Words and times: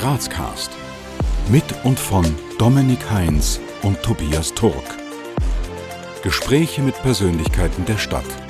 Grazcast. 0.00 0.70
Mit 1.50 1.62
und 1.84 2.00
von 2.00 2.24
Dominik 2.58 3.10
Heinz 3.10 3.60
und 3.82 4.02
Tobias 4.02 4.54
Turk. 4.54 4.96
Gespräche 6.22 6.80
mit 6.80 6.94
Persönlichkeiten 7.02 7.84
der 7.84 7.98
Stadt. 7.98 8.49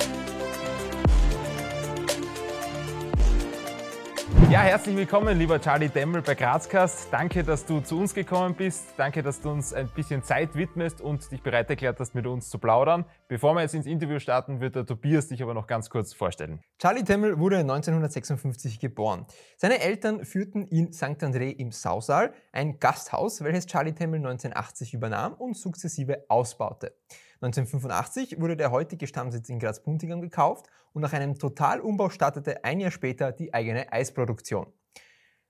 Ja, 4.51 4.63
herzlich 4.63 4.97
willkommen, 4.97 5.39
lieber 5.39 5.61
Charlie 5.61 5.89
Demmel 5.89 6.23
bei 6.23 6.35
Grazcast. 6.35 7.07
Danke, 7.13 7.45
dass 7.45 7.65
du 7.65 7.79
zu 7.79 7.97
uns 7.99 8.13
gekommen 8.13 8.57
bist. 8.57 8.85
Danke, 8.97 9.23
dass 9.23 9.41
du 9.41 9.49
uns 9.49 9.73
ein 9.73 9.87
bisschen 9.87 10.25
Zeit 10.25 10.57
widmest 10.57 11.01
und 11.01 11.31
dich 11.31 11.41
bereit 11.41 11.71
erklärt 11.71 12.01
hast, 12.01 12.17
mit 12.17 12.27
uns 12.27 12.51
zu 12.51 12.59
plaudern. 12.59 13.05
Bevor 13.29 13.55
wir 13.55 13.63
jetzt 13.63 13.77
ins 13.77 13.87
Interview 13.87 14.19
starten, 14.19 14.61
wird 14.61 14.75
der 14.75 14.85
Tobias 14.85 15.29
dich 15.29 15.41
aber 15.41 15.55
noch 15.55 15.69
ganz 15.69 15.89
kurz 15.89 16.15
vorstellen. 16.15 16.59
Charlie 16.81 17.05
Demmel 17.05 17.39
wurde 17.39 17.59
1956 17.59 18.81
geboren. 18.81 19.25
Seine 19.57 19.83
Eltern 19.83 20.25
führten 20.25 20.67
in 20.67 20.93
St. 20.93 21.23
André 21.23 21.55
im 21.57 21.71
Sausal, 21.71 22.33
ein 22.51 22.81
Gasthaus, 22.81 23.45
welches 23.45 23.67
Charlie 23.67 23.93
Demmel 23.93 24.19
1980 24.19 24.95
übernahm 24.95 25.35
und 25.35 25.57
sukzessive 25.57 26.25
ausbaute. 26.27 26.97
1985 27.43 28.39
wurde 28.39 28.57
der 28.57 28.71
heutige 28.71 29.07
Stammsitz 29.07 29.49
in 29.49 29.59
Graz-Puntigam 29.59 30.21
gekauft 30.21 30.67
und 30.93 31.01
nach 31.01 31.15
einem 31.15 31.39
Totalumbau 31.39 32.11
startete 32.11 32.65
ein 32.65 32.81
Jahr 32.81 32.91
später 32.91 33.33
die 33.33 33.55
eigene 33.55 33.91
Eisproduktion. 33.91 34.67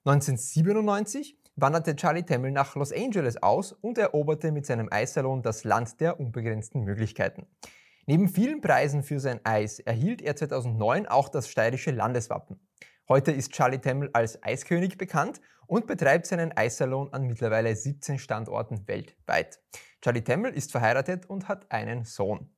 1997 0.05 1.37
wanderte 1.57 1.97
Charlie 1.97 2.23
Temmel 2.23 2.53
nach 2.53 2.77
Los 2.77 2.93
Angeles 2.93 3.43
aus 3.43 3.73
und 3.73 3.99
eroberte 3.99 4.53
mit 4.53 4.67
seinem 4.67 4.89
Eissalon 4.91 5.43
das 5.43 5.65
Land 5.65 6.01
der 6.01 6.21
unbegrenzten 6.21 6.85
Möglichkeiten. 6.85 7.47
Neben 8.07 8.29
vielen 8.29 8.61
Preisen 8.61 9.03
für 9.03 9.19
sein 9.19 9.41
Eis 9.45 9.81
erhielt 9.81 10.23
er 10.23 10.37
2009 10.37 11.07
auch 11.07 11.29
das 11.29 11.49
steirische 11.49 11.91
Landeswappen. 11.91 12.61
Heute 13.09 13.33
ist 13.33 13.53
Charlie 13.53 13.81
Temmel 13.81 14.11
als 14.13 14.43
Eiskönig 14.45 14.97
bekannt 14.97 15.41
und 15.67 15.89
betreibt 15.89 16.27
seinen 16.27 16.57
Eissalon 16.57 17.13
an 17.13 17.27
mittlerweile 17.27 17.75
17 17.75 18.19
Standorten 18.19 18.87
weltweit. 18.87 19.61
Charlie 20.03 20.23
Temmel 20.23 20.53
ist 20.53 20.73
verheiratet 20.73 21.27
und 21.27 21.49
hat 21.49 21.71
einen 21.71 22.05
Sohn. 22.05 22.51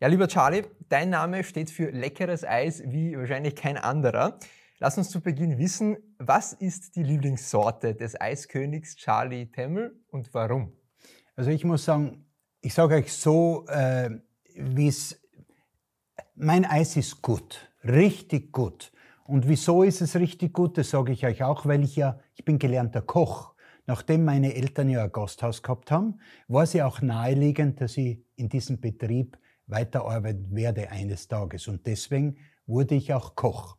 Ja, 0.00 0.08
lieber 0.08 0.28
Charlie, 0.28 0.64
dein 0.88 1.10
Name 1.10 1.44
steht 1.44 1.70
für 1.70 1.90
leckeres 1.90 2.44
Eis 2.44 2.82
wie 2.86 3.16
wahrscheinlich 3.16 3.54
kein 3.54 3.78
anderer. 3.78 4.38
Lass 4.78 4.98
uns 4.98 5.10
zu 5.10 5.20
Beginn 5.20 5.58
wissen, 5.58 5.96
was 6.18 6.52
ist 6.52 6.96
die 6.96 7.04
Lieblingssorte 7.04 7.94
des 7.94 8.20
Eiskönigs 8.20 8.96
Charlie 8.96 9.46
Temmel 9.46 10.02
und 10.08 10.34
warum? 10.34 10.72
Also 11.36 11.50
ich 11.50 11.64
muss 11.64 11.84
sagen, 11.84 12.26
ich 12.60 12.74
sage 12.74 12.96
euch 12.96 13.12
so, 13.12 13.64
äh, 13.68 14.10
wie 14.54 14.88
es, 14.88 15.20
mein 16.34 16.64
Eis 16.64 16.96
ist 16.96 17.22
gut, 17.22 17.72
richtig 17.84 18.52
gut. 18.52 18.92
Und 19.24 19.48
wieso 19.48 19.82
ist 19.82 20.00
es 20.00 20.16
richtig 20.16 20.52
gut? 20.52 20.76
Das 20.76 20.90
sage 20.90 21.12
ich 21.12 21.24
euch 21.24 21.42
auch, 21.44 21.64
weil 21.64 21.84
ich 21.84 21.96
ja, 21.96 22.18
ich 22.34 22.44
bin 22.44 22.58
gelernter 22.58 23.02
Koch. 23.02 23.51
Nachdem 23.86 24.24
meine 24.24 24.54
Eltern 24.54 24.88
ja 24.88 25.04
ein 25.04 25.12
Gasthaus 25.12 25.62
gehabt 25.62 25.90
haben, 25.90 26.20
war 26.48 26.62
es 26.62 26.72
ja 26.72 26.86
auch 26.86 27.02
naheliegend, 27.02 27.80
dass 27.80 27.96
ich 27.96 28.24
in 28.36 28.48
diesem 28.48 28.80
Betrieb 28.80 29.38
weiterarbeiten 29.66 30.54
werde 30.54 30.90
eines 30.90 31.28
Tages. 31.28 31.66
Und 31.68 31.86
deswegen 31.86 32.36
wurde 32.66 32.94
ich 32.94 33.12
auch 33.12 33.34
Koch. 33.34 33.76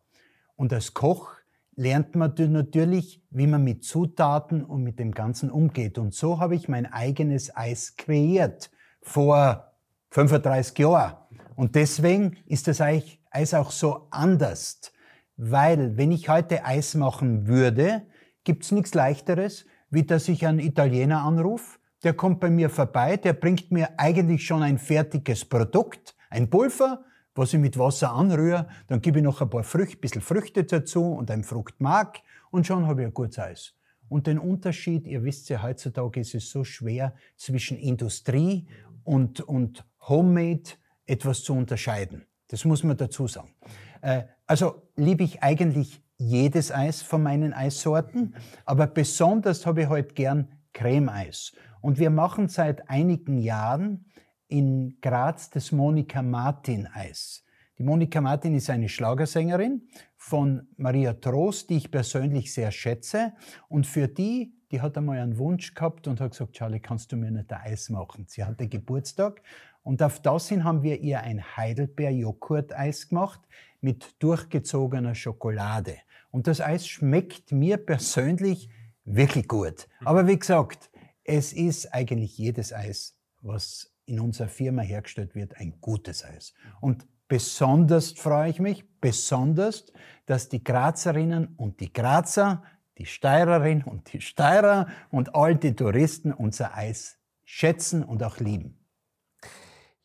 Und 0.56 0.74
als 0.74 0.94
Koch 0.94 1.32
lernt 1.76 2.16
man 2.16 2.34
natürlich, 2.38 3.24
wie 3.30 3.48
man 3.48 3.64
mit 3.64 3.84
Zutaten 3.84 4.64
und 4.64 4.84
mit 4.84 5.00
dem 5.00 5.12
Ganzen 5.14 5.50
umgeht. 5.50 5.98
Und 5.98 6.14
so 6.14 6.40
habe 6.40 6.56
ich 6.56 6.68
mein 6.68 6.86
eigenes 6.86 7.56
Eis 7.56 7.96
kreiert 7.96 8.72
vor 9.02 9.74
35 10.12 10.78
Jahren. 10.80 11.18
Und 11.56 11.76
deswegen 11.76 12.38
ist 12.46 12.68
das 12.68 12.82
Eis 12.82 13.54
auch 13.54 13.72
so 13.72 14.08
anders. 14.12 14.92
Weil 15.38 15.98
wenn 15.98 16.12
ich 16.12 16.30
heute 16.30 16.66
Eis 16.66 16.94
machen 16.94 17.48
würde, 17.48 18.04
gibt's 18.44 18.72
nichts 18.72 18.94
leichteres, 18.94 19.66
wie 19.94 20.04
dass 20.04 20.28
ich 20.28 20.46
einen 20.48 20.60
Italiener 20.60 21.24
anrufe, 21.24 21.78
der 22.04 22.14
kommt 22.14 22.40
bei 22.40 22.50
mir 22.50 22.70
vorbei, 22.70 23.16
der 23.16 23.34
bringt 23.34 23.72
mir 23.72 23.90
eigentlich 23.98 24.46
schon 24.46 24.64
ein 24.64 24.78
fertiges 24.80 25.46
Produkt, 25.46 26.16
ein 26.30 26.50
Pulver, 26.50 27.06
was 27.36 27.54
ich 27.54 27.60
mit 27.60 27.78
Wasser 27.78 28.12
anrühre, 28.12 28.68
dann 28.88 29.02
gebe 29.02 29.20
ich 29.20 29.24
noch 29.24 29.42
ein 29.42 29.50
paar 29.50 29.64
Früchte, 29.64 29.98
bisschen 29.98 30.22
Früchte 30.22 30.64
dazu 30.64 31.14
und 31.14 31.30
ein 31.32 31.44
Fruchtmark 31.44 32.22
und 32.52 32.66
schon 32.66 32.88
habe 32.88 33.02
ich 33.02 33.08
ein 33.08 33.14
gutes 33.14 33.40
Eis. 33.40 33.74
Und 34.10 34.28
den 34.28 34.40
Unterschied, 34.40 35.08
ihr 35.08 35.24
wisst 35.24 35.50
ja, 35.50 35.64
heutzutage 35.64 36.20
ist 36.20 36.36
es 36.36 36.50
so 36.50 36.64
schwer, 36.64 37.16
zwischen 37.36 37.78
Industrie 37.78 38.68
und, 39.04 39.42
und 39.42 39.86
Homemade 40.02 40.64
etwas 41.06 41.44
zu 41.44 41.54
unterscheiden. 41.54 42.26
Das 42.48 42.66
muss 42.66 42.84
man 42.84 42.98
dazu 42.98 43.28
sagen. 43.28 43.54
Äh, 44.02 44.24
also 44.46 44.84
liebe 44.96 45.24
ich 45.24 45.42
eigentlich 45.42 46.04
jedes 46.24 46.72
Eis 46.72 47.02
von 47.02 47.24
meinen 47.24 47.54
Eissorten, 47.54 48.36
aber 48.66 48.88
besonders 48.88 49.66
habe 49.66 49.82
ich 49.82 49.90
heute 49.90 50.08
halt 50.08 50.16
gern 50.16 50.48
Cremeeis. 50.74 51.54
Und 51.82 52.00
wir 52.00 52.10
machen 52.10 52.48
seit 52.48 52.90
einigen 52.90 53.38
Jahren 53.38 54.06
in 54.48 54.98
Graz 55.02 55.50
das 55.50 55.72
Monika 55.72 56.22
Martin 56.22 56.88
Eis. 56.88 57.44
Die 57.78 57.84
Monika 57.84 58.22
Martin 58.22 58.56
ist 58.56 58.70
eine 58.70 58.88
Schlagersängerin 58.88 59.88
von 60.16 60.68
Maria 60.78 61.14
Trost, 61.14 61.70
die 61.70 61.78
ich 61.78 61.92
persönlich 61.92 62.54
sehr 62.54 62.72
schätze. 62.72 63.34
Und 63.68 63.88
für 63.88 64.08
die, 64.08 64.56
die 64.72 64.80
hat 64.80 64.98
einmal 64.98 65.20
einen 65.20 65.38
Wunsch 65.38 65.74
gehabt 65.74 66.08
und 66.08 66.22
hat 66.22 66.32
gesagt, 66.32 66.54
Charlie, 66.54 66.80
kannst 66.80 67.12
du 67.12 67.18
mir 67.18 67.32
nicht 67.32 67.52
ein 67.52 67.62
Eis 67.62 67.90
machen? 67.90 68.26
Sie 68.28 68.44
hatte 68.44 68.68
Geburtstag 68.68 69.42
und 69.82 70.02
auf 70.02 70.22
das 70.22 70.48
hin 70.48 70.64
haben 70.64 70.84
wir 70.84 71.02
ihr 71.02 71.22
ein 71.22 71.44
Heidelbeer-Joghurt-Eis 71.58 73.10
gemacht 73.10 73.42
mit 73.82 74.16
durchgezogener 74.20 75.14
Schokolade. 75.14 75.98
Und 76.34 76.48
das 76.48 76.62
Eis 76.62 76.88
schmeckt 76.88 77.52
mir 77.52 77.78
persönlich 77.78 78.68
wirklich 79.06 79.48
gut. 79.48 79.88
Aber 80.04 80.26
wie 80.28 80.40
gesagt, 80.40 80.90
es 81.24 81.54
ist 81.54 81.94
eigentlich 81.94 82.40
jedes 82.40 82.74
Eis, 82.74 83.16
was 83.42 83.94
in 84.08 84.20
unserer 84.20 84.48
Firma 84.48 84.82
hergestellt 84.82 85.36
wird, 85.36 85.56
ein 85.58 85.80
gutes 85.80 86.26
Eis. 86.26 86.56
Und 86.82 87.06
besonders 87.28 88.14
freue 88.14 88.50
ich 88.50 88.60
mich, 88.60 88.84
besonders, 89.00 89.94
dass 90.26 90.50
die 90.50 90.64
Grazerinnen 90.64 91.54
und 91.56 91.80
die 91.80 91.94
Grazer, 91.94 92.64
die 92.98 93.06
Steirerinnen 93.06 93.84
und 93.84 94.12
die 94.12 94.22
Steirer 94.22 94.88
und 95.12 95.36
all 95.36 95.56
die 95.56 95.76
Touristen 95.76 96.34
unser 96.34 96.76
Eis 96.76 97.20
schätzen 97.46 98.04
und 98.04 98.24
auch 98.24 98.40
lieben. 98.40 98.83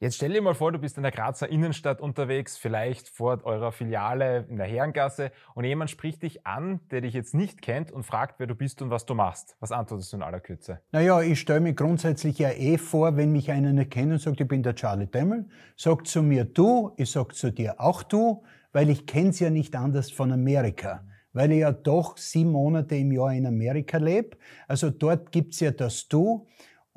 Jetzt 0.00 0.14
stell 0.14 0.32
dir 0.32 0.40
mal 0.40 0.54
vor, 0.54 0.70
du 0.70 0.78
bist 0.78 0.96
in 0.96 1.02
der 1.02 1.10
Grazer 1.10 1.48
Innenstadt 1.48 2.00
unterwegs, 2.00 2.56
vielleicht 2.56 3.08
vor 3.08 3.40
eurer 3.42 3.72
Filiale 3.72 4.46
in 4.48 4.56
der 4.56 4.66
Herrengasse 4.68 5.32
und 5.56 5.64
jemand 5.64 5.90
spricht 5.90 6.22
dich 6.22 6.46
an, 6.46 6.78
der 6.92 7.00
dich 7.00 7.14
jetzt 7.14 7.34
nicht 7.34 7.62
kennt 7.62 7.90
und 7.90 8.04
fragt, 8.04 8.38
wer 8.38 8.46
du 8.46 8.54
bist 8.54 8.80
und 8.80 8.90
was 8.90 9.06
du 9.06 9.14
machst. 9.14 9.56
Was 9.58 9.72
antwortest 9.72 10.12
du 10.12 10.18
in 10.18 10.22
aller 10.22 10.38
Kürze? 10.38 10.80
Naja, 10.92 11.20
ich 11.20 11.40
stelle 11.40 11.58
mir 11.58 11.72
grundsätzlich 11.72 12.38
ja 12.38 12.50
eh 12.50 12.78
vor, 12.78 13.16
wenn 13.16 13.32
mich 13.32 13.50
einer 13.50 13.72
nicht 13.72 13.90
kennt 13.90 14.12
und 14.12 14.20
sagt, 14.20 14.40
ich 14.40 14.46
bin 14.46 14.62
der 14.62 14.76
Charlie 14.76 15.08
Demmel, 15.08 15.48
sagt 15.74 16.06
zu 16.06 16.22
mir 16.22 16.44
du, 16.44 16.92
ich 16.96 17.10
sag 17.10 17.34
zu 17.34 17.50
dir 17.50 17.80
auch 17.80 18.04
du, 18.04 18.44
weil 18.70 18.90
ich 18.90 19.04
kenn's 19.04 19.40
ja 19.40 19.50
nicht 19.50 19.74
anders 19.74 20.12
von 20.12 20.30
Amerika 20.30 21.02
weil 21.34 21.52
ich 21.52 21.58
ja 21.58 21.70
doch 21.70 22.16
sieben 22.16 22.50
Monate 22.50 22.96
im 22.96 23.12
Jahr 23.12 23.32
in 23.32 23.46
Amerika 23.46 23.98
lebe. 23.98 24.38
Also 24.66 24.90
dort 24.90 25.30
gibt's 25.30 25.60
ja 25.60 25.70
das 25.70 26.08
Du. 26.08 26.48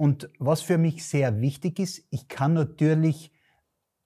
Und 0.02 0.32
was 0.40 0.64
für 0.64 0.80
mich 0.80 1.06
sehr 1.06 1.42
wichtig 1.42 1.78
ist, 1.78 2.02
ich 2.10 2.28
kann 2.28 2.56
natürlich 2.56 3.32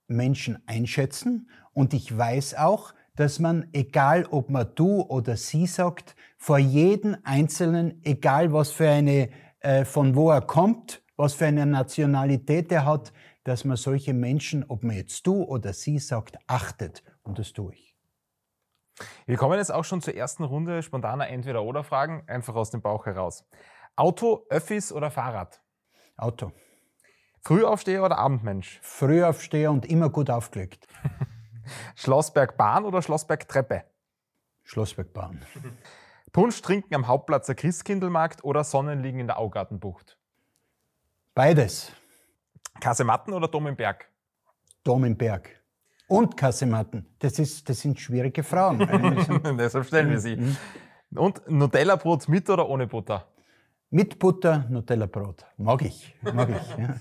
Menschen 0.08 0.62
einschätzen 0.68 1.50
und 1.72 1.94
ich 1.94 2.18
weiß 2.18 2.56
auch, 2.56 2.94
dass 3.16 3.40
man, 3.40 3.70
egal 3.72 4.26
ob 4.30 4.50
man 4.50 4.76
du 4.76 5.04
oder 5.04 5.38
sie 5.38 5.68
sagt, 5.68 6.18
vor 6.38 6.58
jedem 6.58 7.16
Einzelnen, 7.24 8.02
egal 8.04 8.52
was 8.52 8.72
für 8.72 8.90
eine, 8.90 9.30
äh, 9.62 9.86
von 9.86 10.18
wo 10.18 10.32
er 10.32 10.42
kommt, 10.42 11.02
was 11.16 11.34
für 11.34 11.46
eine 11.46 11.66
Nationalität 11.66 12.74
er 12.74 12.84
hat, 12.84 13.14
dass 13.46 13.64
man 13.64 13.78
solche 13.78 14.14
Menschen, 14.14 14.66
ob 14.68 14.84
man 14.84 14.98
jetzt 14.98 15.26
du 15.26 15.44
oder 15.44 15.72
sie 15.72 16.00
sagt, 16.00 16.38
achtet. 16.48 17.04
Und 17.24 17.40
das 17.40 17.54
tue 17.54 17.74
ich. 17.74 17.96
Wir 19.26 19.38
kommen 19.38 19.58
jetzt 19.58 19.72
auch 19.72 19.86
schon 19.86 20.02
zur 20.02 20.14
ersten 20.14 20.44
Runde 20.44 20.84
spontaner 20.84 21.30
Entweder-Oder-Fragen, 21.30 22.24
einfach 22.28 22.56
aus 22.56 22.70
dem 22.70 22.82
Bauch 22.82 23.06
heraus. 23.06 23.46
Auto, 23.96 24.46
Öffis 24.50 24.92
oder 24.92 25.10
Fahrrad? 25.10 25.62
Auto. 26.18 26.52
Frühaufsteher 27.42 28.04
oder 28.04 28.18
Abendmensch? 28.18 28.80
Frühaufsteher 28.82 29.72
und 29.72 29.86
immer 29.86 30.10
gut 30.10 30.30
aufgelegt. 30.30 30.88
Schlossbergbahn 31.96 32.86
oder 32.86 33.02
Schlossbergtreppe? 33.02 33.84
Schlossbergbahn. 34.64 35.46
Punsch 36.32 36.62
trinken 36.62 36.96
am 36.96 37.08
Hauptplatz 37.08 37.46
der 37.46 37.56
Christkindlmarkt 37.56 38.44
oder 38.44 38.64
Sonnenliegen 38.64 39.20
in 39.20 39.28
der 39.28 39.38
Augartenbucht? 39.38 40.18
Beides. 41.34 41.92
Kasematten 42.80 43.34
oder 43.34 43.48
Dom 43.48 43.68
im 43.68 43.76
Berg? 43.76 44.10
Dom 44.84 45.04
im 45.06 45.18
Berg. 45.18 45.50
Und 46.08 46.38
Kasematten. 46.38 47.16
Das, 47.20 47.40
ist, 47.40 47.68
das 47.70 47.80
sind 47.80 48.00
schwierige 48.00 48.44
Fragen. 48.44 48.80
Deshalb 49.58 49.86
stellen 49.86 50.10
wir 50.10 50.20
sie. 50.20 50.36
Mhm. 50.36 50.58
Und 51.16 51.50
Nutella-Brot 51.50 52.28
mit 52.28 52.50
oder 52.50 52.68
ohne 52.68 52.88
Butter? 52.88 53.28
Mit 53.90 54.20
Butter, 54.20 54.66
Nutella-Brot. 54.70 55.46
Mag 55.58 55.82
ich, 55.84 56.16
mag 56.22 56.50
ich. 56.50 56.78
Ja. 56.78 56.96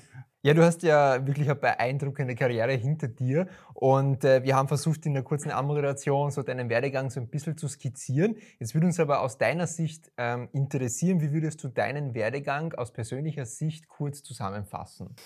Ja, 0.47 0.53
du 0.53 0.63
hast 0.63 0.83
ja 0.83 1.27
wirklich 1.27 1.49
eine 1.49 1.59
beeindruckende 1.59 2.35
Karriere 2.35 2.73
hinter 2.73 3.09
dir 3.09 3.49
und 3.73 4.25
äh, 4.25 4.43
wir 4.43 4.55
haben 4.55 4.69
versucht, 4.69 5.07
in 5.07 5.15
der 5.15 5.23
kurzen 5.23 5.51
Anmoderation 5.51 6.31
so 6.31 6.43
deinen 6.43 6.69
Werdegang 6.69 7.09
so 7.09 7.19
ein 7.19 7.29
bisschen 7.29 7.57
zu 7.57 7.67
skizzieren. 7.67 8.37
Jetzt 8.61 8.75
würde 8.75 8.87
uns 8.87 9.01
aber 9.01 9.23
aus 9.23 9.39
deiner 9.39 9.67
Sicht 9.67 10.13
ähm, 10.19 10.51
interessieren, 10.53 11.23
wie 11.23 11.33
würdest 11.33 11.65
du 11.65 11.69
deinen 11.69 12.13
Werdegang 12.13 12.75
aus 12.75 12.93
persönlicher 12.93 13.47
Sicht 13.47 13.89
kurz 13.89 14.23
zusammenfassen? 14.23 15.17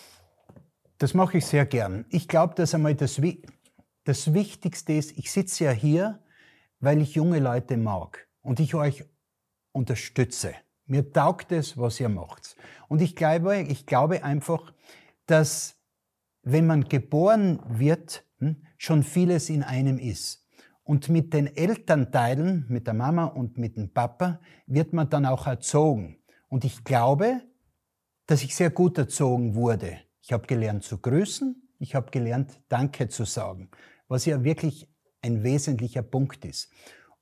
Das 0.98 1.14
mache 1.14 1.38
ich 1.38 1.46
sehr 1.46 1.66
gern. 1.66 2.04
Ich 2.10 2.28
glaube, 2.28 2.54
dass 2.54 2.72
einmal 2.72 2.94
das, 2.94 3.20
das 4.04 4.34
Wichtigste 4.34 4.92
ist, 4.92 5.18
ich 5.18 5.32
sitze 5.32 5.64
ja 5.64 5.72
hier, 5.72 6.20
weil 6.78 7.00
ich 7.00 7.16
junge 7.16 7.40
Leute 7.40 7.76
mag 7.76 8.28
und 8.42 8.60
ich 8.60 8.76
euch 8.76 9.04
unterstütze. 9.72 10.54
Mir 10.88 11.12
taugt 11.12 11.52
es, 11.52 11.76
was 11.76 12.00
ihr 12.00 12.08
macht. 12.08 12.56
Und 12.88 13.02
ich 13.02 13.14
glaube, 13.14 13.60
ich 13.60 13.86
glaube 13.86 14.24
einfach, 14.24 14.72
dass 15.26 15.76
wenn 16.42 16.66
man 16.66 16.84
geboren 16.84 17.60
wird, 17.68 18.24
hm, 18.38 18.56
schon 18.78 19.02
vieles 19.02 19.50
in 19.50 19.62
einem 19.62 19.98
ist. 19.98 20.46
Und 20.82 21.10
mit 21.10 21.34
den 21.34 21.54
Elternteilen, 21.54 22.64
mit 22.68 22.86
der 22.86 22.94
Mama 22.94 23.26
und 23.26 23.58
mit 23.58 23.76
dem 23.76 23.92
Papa, 23.92 24.40
wird 24.66 24.94
man 24.94 25.10
dann 25.10 25.26
auch 25.26 25.46
erzogen. 25.46 26.16
Und 26.48 26.64
ich 26.64 26.84
glaube, 26.84 27.42
dass 28.26 28.42
ich 28.42 28.56
sehr 28.56 28.70
gut 28.70 28.96
erzogen 28.96 29.54
wurde. 29.54 29.98
Ich 30.22 30.32
habe 30.32 30.46
gelernt 30.46 30.84
zu 30.84 30.96
grüßen, 30.96 31.68
ich 31.78 31.94
habe 31.94 32.10
gelernt, 32.10 32.60
Danke 32.68 33.08
zu 33.08 33.24
sagen, 33.24 33.70
was 34.08 34.24
ja 34.24 34.42
wirklich 34.44 34.88
ein 35.20 35.42
wesentlicher 35.42 36.02
Punkt 36.02 36.44
ist. 36.44 36.70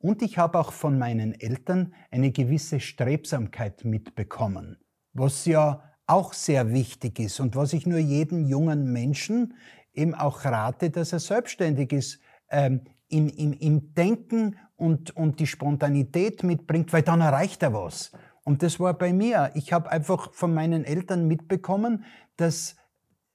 Und 0.07 0.23
ich 0.23 0.39
habe 0.39 0.61
auch 0.61 0.71
von 0.71 1.01
meinen 1.01 1.35
Eltern 1.35 1.93
eine 2.13 2.31
gewisse 2.31 2.79
Strebsamkeit 2.79 3.85
mitbekommen, 3.85 4.79
was 5.13 5.47
ja 5.47 5.83
auch 6.07 6.33
sehr 6.33 6.73
wichtig 6.73 7.19
ist 7.19 7.41
und 7.41 7.57
was 7.57 7.73
ich 7.73 7.89
nur 7.89 7.99
jedem 7.99 8.47
jungen 8.47 8.93
Menschen 8.93 9.55
eben 9.93 10.15
auch 10.15 10.45
rate, 10.45 10.91
dass 10.91 11.13
er 11.13 11.19
selbstständig 11.19 11.93
ist, 11.93 12.21
ähm, 12.51 12.83
im, 13.09 13.27
im, 13.31 13.53
im 13.55 13.95
Denken 13.95 14.55
und, 14.77 15.17
und 15.17 15.41
die 15.41 15.49
Spontanität 15.49 16.45
mitbringt, 16.45 16.93
weil 16.93 17.03
dann 17.03 17.21
erreicht 17.21 17.65
er 17.65 17.75
was. 17.75 18.13
Und 18.45 18.63
das 18.63 18.79
war 18.79 18.95
bei 18.95 19.13
mir. 19.13 19.51
Ich 19.55 19.73
habe 19.73 19.91
einfach 19.91 20.33
von 20.33 20.55
meinen 20.55 20.85
Eltern 20.85 21.27
mitbekommen, 21.27 22.05
dass 22.37 22.77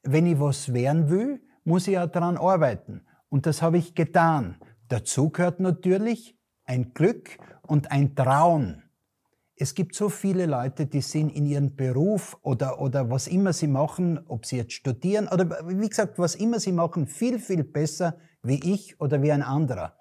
wenn 0.03 0.25
ich 0.25 0.39
was 0.39 0.73
werden 0.73 1.09
will, 1.09 1.41
muss 1.65 1.89
ich 1.89 1.95
ja 1.95 2.07
daran 2.07 2.37
arbeiten. 2.37 3.01
Und 3.27 3.45
das 3.45 3.61
habe 3.61 3.77
ich 3.77 3.93
getan. 3.93 4.55
Dazu 4.87 5.31
gehört 5.31 5.59
natürlich 5.59 6.37
ein 6.71 6.93
Glück 6.93 7.37
und 7.67 7.91
ein 7.91 8.15
Trauen 8.15 8.81
es 9.61 9.75
gibt 9.75 9.93
so 9.93 10.09
viele 10.09 10.47
Leute, 10.47 10.87
die 10.87 11.01
sind 11.01 11.29
in 11.29 11.45
ihrem 11.45 11.75
Beruf 11.75 12.35
oder, 12.41 12.81
oder 12.81 13.11
was 13.11 13.27
immer 13.27 13.53
sie 13.53 13.67
machen, 13.67 14.19
ob 14.27 14.47
sie 14.47 14.57
jetzt 14.57 14.73
studieren 14.73 15.27
oder 15.27 15.47
wie 15.67 15.87
gesagt, 15.87 16.17
was 16.17 16.33
immer 16.33 16.59
sie 16.59 16.71
machen, 16.71 17.05
viel, 17.05 17.37
viel 17.37 17.63
besser 17.63 18.17
wie 18.41 18.59
ich 18.73 18.99
oder 18.99 19.21
wie 19.21 19.31
ein 19.31 19.43
anderer. 19.43 19.99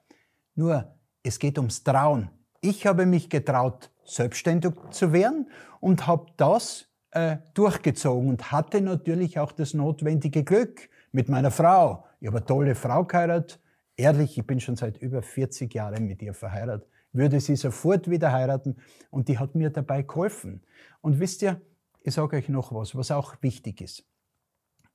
Nur, 0.54 0.96
es 1.22 1.38
geht 1.38 1.58
ums 1.58 1.84
Trauen. 1.84 2.30
Ich 2.62 2.86
habe 2.86 3.04
mich 3.04 3.28
getraut, 3.28 3.90
selbstständig 4.02 4.72
zu 4.92 5.12
werden 5.12 5.50
und 5.78 6.06
habe 6.06 6.32
das 6.38 6.86
äh, 7.10 7.36
durchgezogen 7.52 8.30
und 8.30 8.50
hatte 8.50 8.80
natürlich 8.80 9.38
auch 9.38 9.52
das 9.52 9.74
notwendige 9.74 10.42
Glück 10.42 10.88
mit 11.12 11.28
meiner 11.28 11.50
Frau. 11.50 12.06
Ich 12.18 12.28
habe 12.28 12.38
eine 12.38 12.46
tolle 12.46 12.74
Frau 12.74 13.04
geheiratet. 13.04 13.59
Ehrlich, 14.00 14.38
ich 14.38 14.46
bin 14.46 14.60
schon 14.60 14.76
seit 14.76 14.96
über 14.98 15.22
40 15.22 15.74
Jahren 15.74 16.06
mit 16.06 16.22
ihr 16.22 16.34
verheiratet 16.34 16.88
würde 17.12 17.40
sie 17.40 17.56
sofort 17.56 18.08
wieder 18.08 18.32
heiraten 18.32 18.76
und 19.10 19.28
die 19.28 19.38
hat 19.38 19.54
mir 19.54 19.70
dabei 19.70 20.02
geholfen. 20.02 20.62
Und 21.00 21.20
wisst 21.20 21.42
ihr, 21.42 21.60
ich 22.02 22.14
sage 22.14 22.36
euch 22.36 22.48
noch 22.48 22.72
was, 22.72 22.94
was 22.94 23.10
auch 23.10 23.36
wichtig 23.42 23.80
ist 23.80 24.04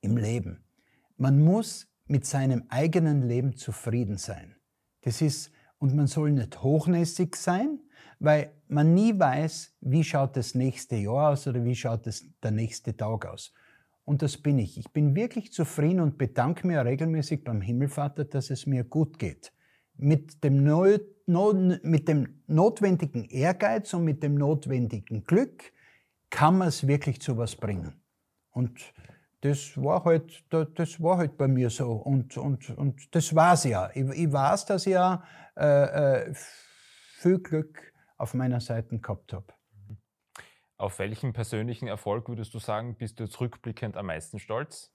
im 0.00 0.16
Leben. 0.16 0.64
Man 1.16 1.42
muss 1.42 1.88
mit 2.06 2.26
seinem 2.26 2.64
eigenen 2.68 3.22
Leben 3.22 3.56
zufrieden 3.56 4.18
sein. 4.18 4.56
Das 5.02 5.20
ist, 5.20 5.50
und 5.78 5.94
man 5.94 6.06
soll 6.06 6.32
nicht 6.32 6.62
hochnäsig 6.62 7.36
sein, 7.36 7.80
weil 8.18 8.52
man 8.68 8.94
nie 8.94 9.18
weiß, 9.18 9.74
wie 9.80 10.04
schaut 10.04 10.36
das 10.36 10.54
nächste 10.54 10.96
Jahr 10.96 11.30
aus 11.30 11.46
oder 11.46 11.64
wie 11.64 11.74
schaut 11.74 12.06
das 12.06 12.24
der 12.42 12.50
nächste 12.50 12.96
Tag 12.96 13.26
aus. 13.26 13.52
Und 14.06 14.22
das 14.22 14.38
bin 14.38 14.58
ich. 14.58 14.78
Ich 14.78 14.92
bin 14.92 15.16
wirklich 15.16 15.52
zufrieden 15.52 16.00
und 16.00 16.16
bedanke 16.16 16.64
mir 16.64 16.84
regelmäßig 16.84 17.42
beim 17.42 17.60
Himmelvater, 17.60 18.24
dass 18.24 18.50
es 18.50 18.64
mir 18.64 18.84
gut 18.84 19.18
geht. 19.18 19.52
Mit 19.96 20.44
dem 20.44 20.62
mit 21.82 22.06
dem 22.06 22.42
notwendigen 22.46 23.24
Ehrgeiz 23.24 23.92
und 23.94 24.04
mit 24.04 24.22
dem 24.22 24.36
notwendigen 24.36 25.24
Glück 25.24 25.72
kann 26.30 26.58
man 26.58 26.68
es 26.68 26.86
wirklich 26.86 27.20
zu 27.20 27.36
was 27.36 27.56
bringen. 27.56 28.00
Und 28.52 28.80
das 29.40 29.76
war 29.76 30.04
halt, 30.04 30.44
das 30.50 31.02
war 31.02 31.18
halt 31.18 31.36
bei 31.36 31.48
mir 31.48 31.68
so. 31.68 31.92
Und, 31.92 32.36
und, 32.36 32.70
und 32.78 33.12
das 33.12 33.34
war's 33.34 33.64
ja. 33.64 33.90
Ich, 33.92 34.08
ich 34.08 34.32
weiß, 34.32 34.66
dass 34.66 34.86
ich 34.86 34.92
ja 34.92 35.24
äh, 35.56 36.28
äh, 36.28 36.34
viel 36.34 37.40
Glück 37.40 37.92
auf 38.18 38.34
meiner 38.34 38.60
Seite 38.60 38.98
gehabt 39.00 39.32
habe. 39.32 39.46
Auf 40.78 40.98
welchen 40.98 41.32
persönlichen 41.32 41.88
Erfolg 41.88 42.28
würdest 42.28 42.52
du 42.54 42.58
sagen, 42.58 42.96
bist 42.96 43.18
du 43.18 43.24
jetzt 43.24 43.40
rückblickend 43.40 43.96
am 43.96 44.06
meisten 44.06 44.38
stolz? 44.38 44.94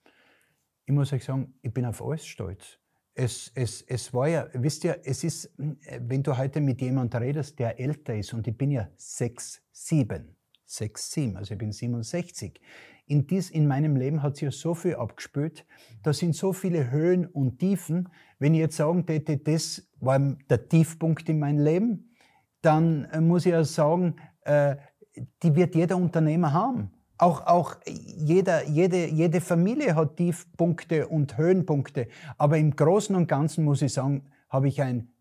Ich 0.86 0.94
muss 0.94 1.12
euch 1.13 1.24
sagen, 1.24 1.54
ich 1.62 1.74
bin 1.74 1.86
auf 1.86 2.01
alles 2.01 2.25
stolz 2.25 2.81
es, 3.13 3.51
es, 3.56 3.81
es 3.83 4.13
war 4.13 4.28
ja, 4.28 4.48
wisst 4.54 4.83
ihr, 4.83 5.00
es 5.04 5.24
ist, 5.24 5.54
wenn 5.57 6.24
du 6.24 6.38
heute 6.38 6.62
mit 6.62 6.81
jemandem 6.81 7.22
redest, 7.22 7.60
der 7.60 7.80
älter 7.80 8.16
ist, 8.16 8.33
und 8.33 8.48
ich 8.48 8.57
bin 8.57 8.72
ja 8.72 8.89
6, 8.98 9.62
7, 9.72 10.36
6, 10.66 11.12
7, 11.12 11.38
also 11.38 11.54
ich 11.54 11.57
bin 11.57 11.72
67. 11.72 12.62
In, 13.07 13.27
dies, 13.27 13.50
in 13.50 13.68
meinem 13.68 13.98
Leben 13.98 14.24
hat 14.24 14.38
sich 14.38 14.44
ja 14.44 14.51
so 14.51 14.74
viel 14.74 14.95
abgespült, 14.95 15.66
da 16.04 16.13
sind 16.13 16.36
so 16.36 16.54
viele 16.54 16.92
Höhen 16.92 17.25
und 17.25 17.60
Tiefen. 17.60 18.07
Wenn 18.39 18.54
ich 18.54 18.62
jetzt 18.62 18.77
sagen 18.77 19.06
täte, 19.06 19.38
das 19.38 19.89
war 20.00 20.19
der 20.19 20.69
Tiefpunkt 20.69 21.27
in 21.27 21.39
meinem 21.39 21.60
Leben, 21.60 22.16
dann 22.62 23.06
äh, 23.06 23.19
muss 23.19 23.45
ich 23.45 23.51
ja 23.51 23.63
sagen, 23.66 24.16
äh, 24.45 24.77
die 25.16 25.56
wird 25.56 25.75
jeder 25.75 25.98
Unternehmer 25.98 26.54
haben. 26.54 26.92
Auch, 27.18 27.46
auch 27.46 27.75
jeder, 27.86 28.68
jede, 28.68 29.08
jede 29.08 29.42
Familie 29.42 29.96
hat 29.96 30.18
Tiefpunkte 30.18 31.08
und 31.08 31.38
Höhenpunkte. 31.38 32.08
Aber 32.38 32.58
im 32.58 32.75
Großen 32.75 33.16
und 33.16 33.28
Ganzen 33.28 33.63
muss 33.63 33.81
ich 33.81 33.94
sagen, 33.94 34.31
habe 34.50 34.68
ich 34.68 34.81
ein 34.81 35.12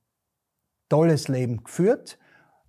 tolles 0.88 1.28
Leben 1.28 1.62
geführt 1.62 2.18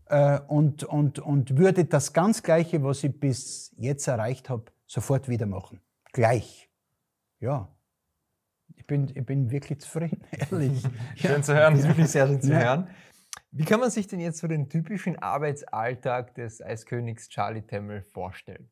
äh, 0.07 0.39
und, 0.47 0.83
und, 0.83 1.19
und 1.19 1.57
würde 1.57 1.85
das 1.85 2.11
ganz 2.13 2.43
Gleiche, 2.43 2.83
was 2.83 3.03
ich 3.03 3.19
bis 3.19 3.73
jetzt 3.77 4.07
erreicht 4.07 4.49
habe, 4.49 4.65
sofort 4.85 5.29
wieder 5.29 5.45
machen. 5.45 5.79
Gleich. 6.11 6.69
Ja. 7.39 7.69
Ich 8.75 8.85
bin, 8.85 9.11
ich 9.15 9.25
bin 9.25 9.49
wirklich 9.49 9.79
zufrieden, 9.79 10.21
ehrlich. 10.31 10.83
schön 11.15 11.31
ja. 11.31 11.41
zu 11.41 11.55
hören. 11.55 11.73
Das 11.73 11.83
ist 11.83 11.87
wirklich 11.87 12.09
sehr 12.09 12.27
schön 12.27 12.41
zu 12.41 12.51
ja. 12.51 12.59
hören. 12.59 12.87
Wie 13.53 13.65
kann 13.65 13.81
man 13.81 13.91
sich 13.91 14.07
denn 14.07 14.21
jetzt 14.21 14.37
so 14.37 14.47
den 14.47 14.69
typischen 14.69 15.19
Arbeitsalltag 15.19 16.35
des 16.35 16.61
Eiskönigs 16.61 17.27
Charlie 17.27 17.63
Temmel 17.63 18.01
vorstellen? 18.01 18.71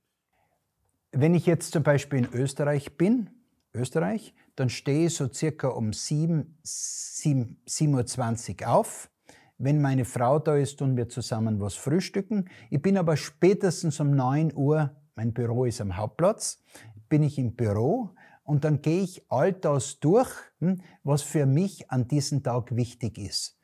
Wenn 1.11 1.35
ich 1.35 1.45
jetzt 1.45 1.73
zum 1.73 1.83
Beispiel 1.83 2.19
in 2.19 2.33
Österreich 2.33 2.97
bin, 2.97 3.29
Österreich, 3.73 4.33
dann 4.55 4.69
stehe 4.69 5.07
ich 5.07 5.15
so 5.15 5.27
circa 5.27 5.67
um 5.67 5.91
7, 5.91 6.57
7, 6.63 7.61
7.20 7.67 8.61
Uhr 8.61 8.69
auf. 8.69 9.11
Wenn 9.57 9.81
meine 9.81 10.05
Frau 10.05 10.39
da 10.39 10.55
ist, 10.55 10.77
tun 10.77 10.95
wir 10.95 11.09
zusammen 11.09 11.59
was 11.59 11.75
frühstücken. 11.75 12.49
Ich 12.69 12.81
bin 12.81 12.97
aber 12.97 13.17
spätestens 13.17 13.99
um 13.99 14.11
9 14.11 14.53
Uhr, 14.55 14.95
mein 15.15 15.33
Büro 15.33 15.65
ist 15.65 15.81
am 15.81 15.97
Hauptplatz, 15.97 16.63
bin 17.09 17.21
ich 17.21 17.37
im 17.37 17.53
Büro 17.57 18.11
und 18.43 18.63
dann 18.63 18.81
gehe 18.81 19.03
ich 19.03 19.29
all 19.29 19.51
das 19.51 19.99
durch, 19.99 20.31
hm, 20.59 20.79
was 21.03 21.21
für 21.21 21.45
mich 21.45 21.91
an 21.91 22.07
diesem 22.07 22.43
Tag 22.43 22.73
wichtig 22.77 23.17
ist. 23.17 23.58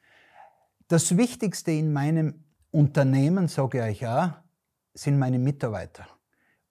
Das 0.88 1.18
Wichtigste 1.18 1.72
in 1.72 1.94
meinem 1.94 2.44
Unternehmen, 2.70 3.48
sage 3.48 3.80
ich 3.80 4.04
euch 4.04 4.08
auch, 4.08 4.30
sind 4.94 5.18
meine 5.18 5.40
Mitarbeiter. 5.40 6.08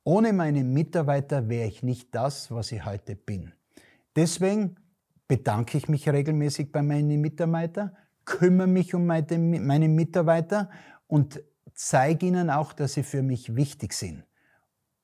Ohne 0.04 0.32
meine 0.32 0.62
Mitarbeiter 0.62 1.48
wäre 1.48 1.66
ich 1.66 1.82
nicht 1.82 2.14
das, 2.14 2.50
was 2.52 2.70
ich 2.70 2.84
heute 2.84 3.16
bin. 3.16 3.52
Deswegen 4.14 4.76
bedanke 5.26 5.78
ich 5.78 5.88
mich 5.88 6.08
regelmäßig 6.08 6.70
bei 6.70 6.82
meinen 6.82 7.20
Mitarbeitern, 7.20 7.96
kümmere 8.24 8.68
mich 8.68 8.94
um 8.94 9.04
meine 9.04 9.88
Mitarbeiter 9.88 10.70
und 11.08 11.42
zeige 11.72 12.26
ihnen 12.26 12.50
auch, 12.50 12.72
dass 12.72 12.94
sie 12.94 13.02
für 13.02 13.22
mich 13.22 13.56
wichtig 13.56 13.94
sind. 13.94 14.24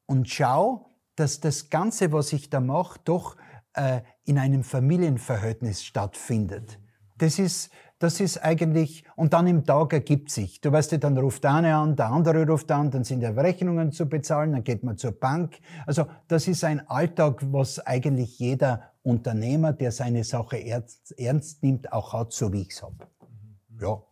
Und 0.07 0.29
schau, 0.29 0.87
dass 1.17 1.41
das 1.41 1.69
Ganze, 1.69 2.13
was 2.13 2.33
ich 2.33 2.49
da 2.49 2.61
mache, 2.61 3.01
doch 3.05 3.37
äh, 3.75 4.03
in 4.25 4.39
einem 4.39 4.63
Familienverhältnis 4.63 5.83
stattfindet. 5.83 6.79
Das 7.19 7.39
ist, 7.39 7.71
das 8.01 8.19
ist 8.19 8.39
eigentlich, 8.39 9.05
und 9.15 9.35
dann 9.35 9.47
im 9.47 9.65
Tag 9.65 9.93
ergibt 9.93 10.31
sich. 10.31 10.63
Du 10.63 10.73
weißt, 10.73 11.05
dann 11.05 11.19
ruft 11.19 11.45
der 11.45 11.55
eine 11.55 11.77
an, 11.77 11.97
der 11.97 12.07
andere 12.07 12.47
ruft 12.47 12.73
an, 12.73 12.91
dann 12.91 13.05
sind 13.05 13.21
ja 13.21 13.31
Rechnungen 13.31 13.93
zu 13.93 14.09
bezahlen, 14.09 14.53
dann 14.53 14.65
geht 14.65 14.83
man 14.83 14.97
zur 14.97 15.13
Bank. 15.13 15.59
Also 15.87 16.07
das 16.27 16.49
ist 16.49 16.65
ein 16.65 16.89
Alltag, 16.89 17.41
was 17.53 17.79
eigentlich 17.79 18.39
jeder 18.39 18.91
Unternehmer, 19.03 19.75
der 19.75 19.93
seine 19.93 20.25
Sache 20.25 20.65
ernst, 20.65 21.15
ernst 21.19 21.63
nimmt, 21.63 21.93
auch 21.93 22.15
hat, 22.15 22.33
so 22.33 22.51
wie 22.55 22.63
ich 22.63 22.71
es 22.71 22.83
habe. 22.83 23.07
Ja. 23.79 24.03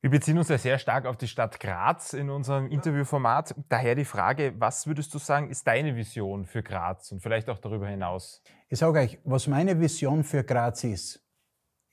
Wir 0.00 0.10
beziehen 0.10 0.38
uns 0.38 0.48
ja 0.48 0.56
sehr 0.56 0.78
stark 0.78 1.04
auf 1.04 1.18
die 1.18 1.28
Stadt 1.28 1.60
Graz 1.60 2.14
in 2.14 2.30
unserem 2.30 2.68
Interviewformat. 2.68 3.54
Daher 3.68 3.94
die 3.94 4.04
Frage, 4.06 4.54
was 4.58 4.86
würdest 4.86 5.12
du 5.12 5.18
sagen, 5.18 5.50
ist 5.50 5.66
deine 5.66 5.96
Vision 5.96 6.46
für 6.46 6.62
Graz 6.62 7.12
und 7.12 7.20
vielleicht 7.20 7.50
auch 7.50 7.58
darüber 7.58 7.88
hinaus? 7.88 8.42
Ich 8.70 8.78
sage 8.78 9.00
euch, 9.00 9.18
was 9.24 9.48
meine 9.48 9.78
Vision 9.78 10.24
für 10.24 10.44
Graz 10.44 10.82
ist. 10.84 11.25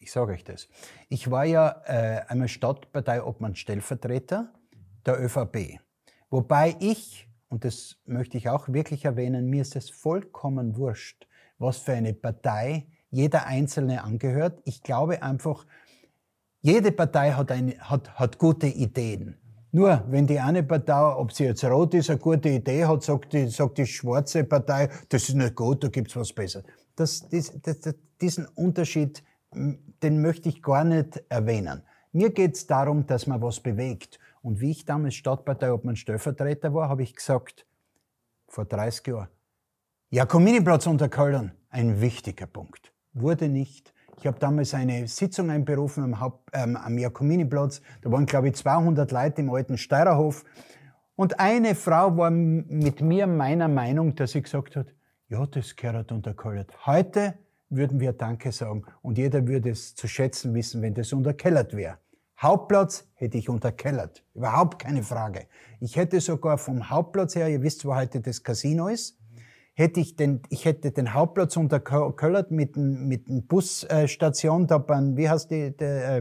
Ich 0.04 0.12
sage 0.12 0.34
euch 0.34 0.44
das. 0.44 0.68
Ich 1.08 1.32
war 1.32 1.46
ja 1.46 1.82
äh, 1.86 2.26
einmal 2.28 2.50
Stadtparteiobmann 2.50 3.56
Stellvertreter 3.56 4.52
der 5.06 5.24
ÖVP. 5.24 5.80
Wobei 6.30 6.76
ich, 6.82 7.30
und 7.48 7.64
das 7.64 7.96
möchte 8.06 8.38
ich 8.38 8.50
auch 8.50 8.68
wirklich 8.68 9.06
erwähnen, 9.06 9.50
mir 9.50 9.62
ist 9.62 9.78
es 9.78 9.90
vollkommen 9.90 10.76
wurscht, 10.76 11.26
was 11.58 11.78
für 11.78 11.94
eine 11.94 12.14
Partei 12.14 12.88
jeder 13.12 13.46
Einzelne 13.46 14.04
angehört. 14.04 14.62
Ich 14.66 14.84
glaube 14.84 15.24
einfach, 15.24 15.66
jede 16.60 16.92
Partei 16.92 17.32
hat, 17.32 17.52
eine, 17.52 17.78
hat, 17.80 18.14
hat 18.16 18.38
gute 18.38 18.68
Ideen. 18.68 19.38
Nur, 19.72 20.04
wenn 20.10 20.28
die 20.28 20.40
eine 20.40 20.64
Partei, 20.64 21.16
ob 21.16 21.32
sie 21.32 21.46
jetzt 21.46 21.64
rot 21.64 21.94
ist, 21.94 22.10
eine 22.10 22.20
gute 22.20 22.50
Idee 22.50 22.86
hat, 22.86 23.04
sagt 23.04 23.32
die, 23.32 23.48
sagt 23.48 23.78
die 23.78 23.86
schwarze 23.86 24.44
Partei, 24.44 24.90
das 25.08 25.30
ist 25.30 25.36
nicht 25.36 25.56
gut, 25.56 25.82
da 25.82 25.88
gibt's 25.88 26.16
was 26.18 26.34
Besseres. 26.34 26.66
Das, 26.96 27.28
das, 27.30 27.54
das, 27.62 27.96
diesen 28.20 28.48
Unterschied, 28.48 29.24
den 29.56 30.22
möchte 30.22 30.50
ich 30.50 30.62
gar 30.62 30.84
nicht 30.84 31.24
erwähnen. 31.30 31.84
Mir 32.12 32.32
geht's 32.32 32.68
darum, 32.68 33.08
dass 33.08 33.28
man 33.28 33.42
was 33.42 33.60
bewegt. 33.60 34.20
Und 34.42 34.60
wie 34.60 34.72
ich 34.72 34.86
damals 34.86 35.16
Stadtpartei, 35.16 35.72
ob 35.72 35.86
man 35.86 35.96
Stellvertreter 35.96 36.74
war, 36.74 36.90
habe 36.90 37.04
ich 37.04 37.16
gesagt, 37.16 37.66
vor 38.48 38.66
30 38.66 39.08
Jahren, 39.08 39.30
Jakominiplatz 40.10 40.86
unter 40.86 41.10
Köln, 41.10 41.54
ein 41.70 42.02
wichtiger 42.02 42.46
Punkt. 42.46 42.94
Wurde 43.14 43.50
nicht. 43.50 43.94
Ich 44.20 44.28
habe 44.28 44.38
damals 44.38 44.74
eine 44.76 45.08
Sitzung 45.08 45.50
einberufen 45.50 46.04
am, 46.04 46.20
Haupt, 46.20 46.50
ähm, 46.54 46.76
am 46.76 46.98
Jakominiplatz. 46.98 47.82
Da 48.02 48.12
waren, 48.12 48.26
glaube 48.26 48.50
ich, 48.50 48.56
200 48.56 49.12
Leute 49.12 49.42
im 49.42 49.50
alten 49.50 49.78
Steirerhof. 49.78 50.46
Und 51.16 51.40
eine 51.40 51.74
Frau 51.74 52.16
war 52.16 52.30
mit 52.30 53.02
mir 53.02 53.28
meiner 53.28 53.68
Meinung, 53.68 54.16
dass 54.16 54.32
sie 54.34 54.42
gesagt 54.42 54.76
hat, 54.76 54.94
ja, 55.30 55.46
das 55.48 55.76
gehört 55.76 56.12
unter 56.12 56.34
Köln. 56.34 56.66
Heute 56.86 57.34
würden 57.76 58.00
wir 58.00 58.14
Danke 58.14 58.52
sagen 58.52 58.84
und 59.02 59.18
jeder 59.18 59.48
würde 59.48 59.72
es 59.72 59.96
zu 59.96 60.08
schätzen 60.08 60.54
wissen, 60.54 60.82
wenn 60.82 60.94
das 60.94 61.14
unterkellert 61.14 61.76
wäre. 61.76 61.98
Hauptplatz 62.40 63.08
hätte 63.14 63.38
ich 63.38 63.48
unterkellert. 63.48 64.24
Überhaupt 64.34 64.80
keine 64.80 65.04
Frage. 65.04 65.48
Ich 65.80 65.96
hätte 65.96 66.20
sogar 66.20 66.58
vom 66.58 66.90
Hauptplatz 66.90 67.36
her, 67.36 67.48
ihr 67.48 67.62
wisst, 67.62 67.86
wo 67.86 67.96
heute 67.96 68.20
das 68.20 68.44
Casino 68.44 68.88
ist, 68.88 69.18
hätte 69.76 70.00
ich 70.00 70.16
den, 70.16 70.42
ich 70.50 70.66
hätte 70.66 70.92
den 70.92 71.14
Hauptplatz 71.14 71.58
unter 71.58 71.80
Köllert 71.80 72.52
mit, 72.52 72.76
mit 72.76 73.30
einer 73.30 73.42
Busstation 73.42 74.68
da 74.68 74.78
beim, 74.78 75.16
wie 75.18 75.30
heißt 75.30 75.52
die, 75.52 75.76
der, 75.76 76.18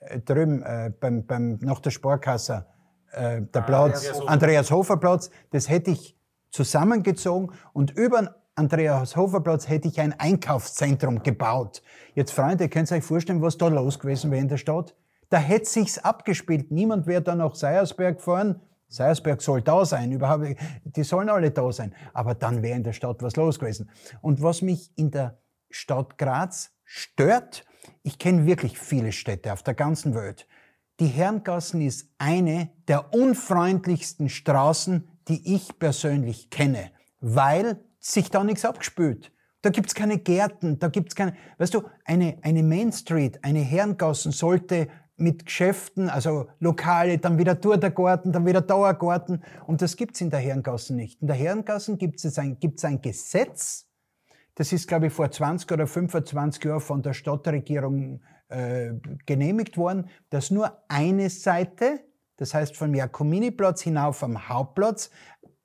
äh, 0.00 0.20
drüben, 0.20 0.62
äh, 0.62 0.92
beim, 0.98 1.26
beim, 1.26 1.58
nach 1.60 1.80
der 1.80 1.90
Sparkasse, 1.90 2.66
äh, 3.12 3.42
der 3.42 3.62
ah, 3.62 3.66
Platz, 3.66 4.10
Andreas, 4.26 4.70
Hofer 4.70 4.96
Platz, 4.96 5.30
das 5.50 5.68
hätte 5.68 5.90
ich 5.90 6.16
zusammengezogen 6.50 7.52
und 7.72 7.90
über 7.90 8.36
Andreas 8.58 9.16
Hofer 9.16 9.40
Platz 9.40 9.68
hätte 9.68 9.88
ich 9.88 10.00
ein 10.00 10.18
Einkaufszentrum 10.18 11.22
gebaut. 11.22 11.82
Jetzt, 12.14 12.32
Freunde, 12.32 12.68
könnt 12.68 12.90
ihr 12.90 12.96
euch 12.96 13.04
vorstellen, 13.04 13.40
was 13.40 13.56
da 13.56 13.68
los 13.68 13.98
gewesen 13.98 14.30
wäre 14.30 14.42
in 14.42 14.48
der 14.48 14.56
Stadt? 14.56 14.96
Da 15.30 15.38
hätte 15.38 15.66
sich's 15.66 15.98
abgespielt. 15.98 16.70
Niemand 16.70 17.06
wäre 17.06 17.22
da 17.22 17.34
nach 17.34 17.54
Seiersberg 17.54 18.16
gefahren 18.16 18.60
Seiersberg 18.88 19.42
soll 19.42 19.62
da 19.62 19.84
sein, 19.84 20.12
überhaupt, 20.12 20.56
die 20.84 21.04
sollen 21.04 21.28
alle 21.28 21.50
da 21.50 21.70
sein. 21.72 21.94
Aber 22.14 22.34
dann 22.34 22.62
wäre 22.62 22.76
in 22.76 22.84
der 22.84 22.94
Stadt 22.94 23.22
was 23.22 23.36
los 23.36 23.58
gewesen. 23.58 23.90
Und 24.22 24.42
was 24.42 24.62
mich 24.62 24.90
in 24.96 25.10
der 25.10 25.38
Stadt 25.70 26.16
Graz 26.16 26.72
stört, 26.84 27.66
ich 28.02 28.18
kenne 28.18 28.46
wirklich 28.46 28.78
viele 28.78 29.12
Städte 29.12 29.52
auf 29.52 29.62
der 29.62 29.74
ganzen 29.74 30.14
Welt. 30.14 30.48
Die 31.00 31.06
Herrengassen 31.06 31.82
ist 31.82 32.10
eine 32.16 32.70
der 32.88 33.12
unfreundlichsten 33.12 34.30
Straßen, 34.30 35.08
die 35.28 35.54
ich 35.54 35.78
persönlich 35.78 36.48
kenne, 36.48 36.90
weil 37.20 37.78
sich 37.98 38.30
da 38.30 38.44
nichts 38.44 38.64
abgespült. 38.64 39.32
Da 39.62 39.70
gibt's 39.70 39.94
keine 39.94 40.18
Gärten, 40.18 40.78
da 40.78 40.88
gibt's 40.88 41.14
keine, 41.14 41.34
weißt 41.58 41.74
du, 41.74 41.82
eine, 42.04 42.38
eine 42.42 42.62
Main 42.62 42.92
Street, 42.92 43.42
eine 43.42 43.60
Herrengassen 43.60 44.30
sollte 44.30 44.88
mit 45.16 45.46
Geschäften, 45.46 46.08
also 46.08 46.48
Lokale, 46.60 47.18
dann 47.18 47.38
wieder 47.38 47.56
dort 47.56 47.82
der 47.82 47.90
Garten, 47.90 48.30
dann 48.32 48.46
wieder 48.46 48.60
da 48.60 48.84
ein 48.84 48.98
Garten. 48.98 49.42
Und 49.66 49.82
das 49.82 49.96
gibt's 49.96 50.20
in 50.20 50.30
der 50.30 50.38
Herrengassen 50.38 50.94
nicht. 50.94 51.20
In 51.20 51.26
der 51.26 51.36
Herrengassen 51.36 51.98
gibt 51.98 52.24
es 52.24 52.38
ein, 52.38 52.60
gibt's 52.60 52.84
ein 52.84 53.02
Gesetz, 53.02 53.88
das 54.58 54.72
ist, 54.72 54.88
glaube 54.88 55.06
ich, 55.06 55.12
vor 55.12 55.30
20 55.30 55.70
oder 55.70 55.86
25 55.86 56.64
Jahren 56.64 56.80
von 56.80 57.00
der 57.00 57.12
Stadtregierung 57.12 58.20
äh, 58.48 58.90
genehmigt 59.24 59.76
worden, 59.76 60.08
dass 60.30 60.50
nur 60.50 60.82
eine 60.88 61.30
Seite, 61.30 62.00
das 62.38 62.54
heißt 62.54 62.76
vom 62.76 62.92
Jakominiplatz 62.92 63.82
hinauf 63.82 64.24
am 64.24 64.48
Hauptplatz, 64.48 65.10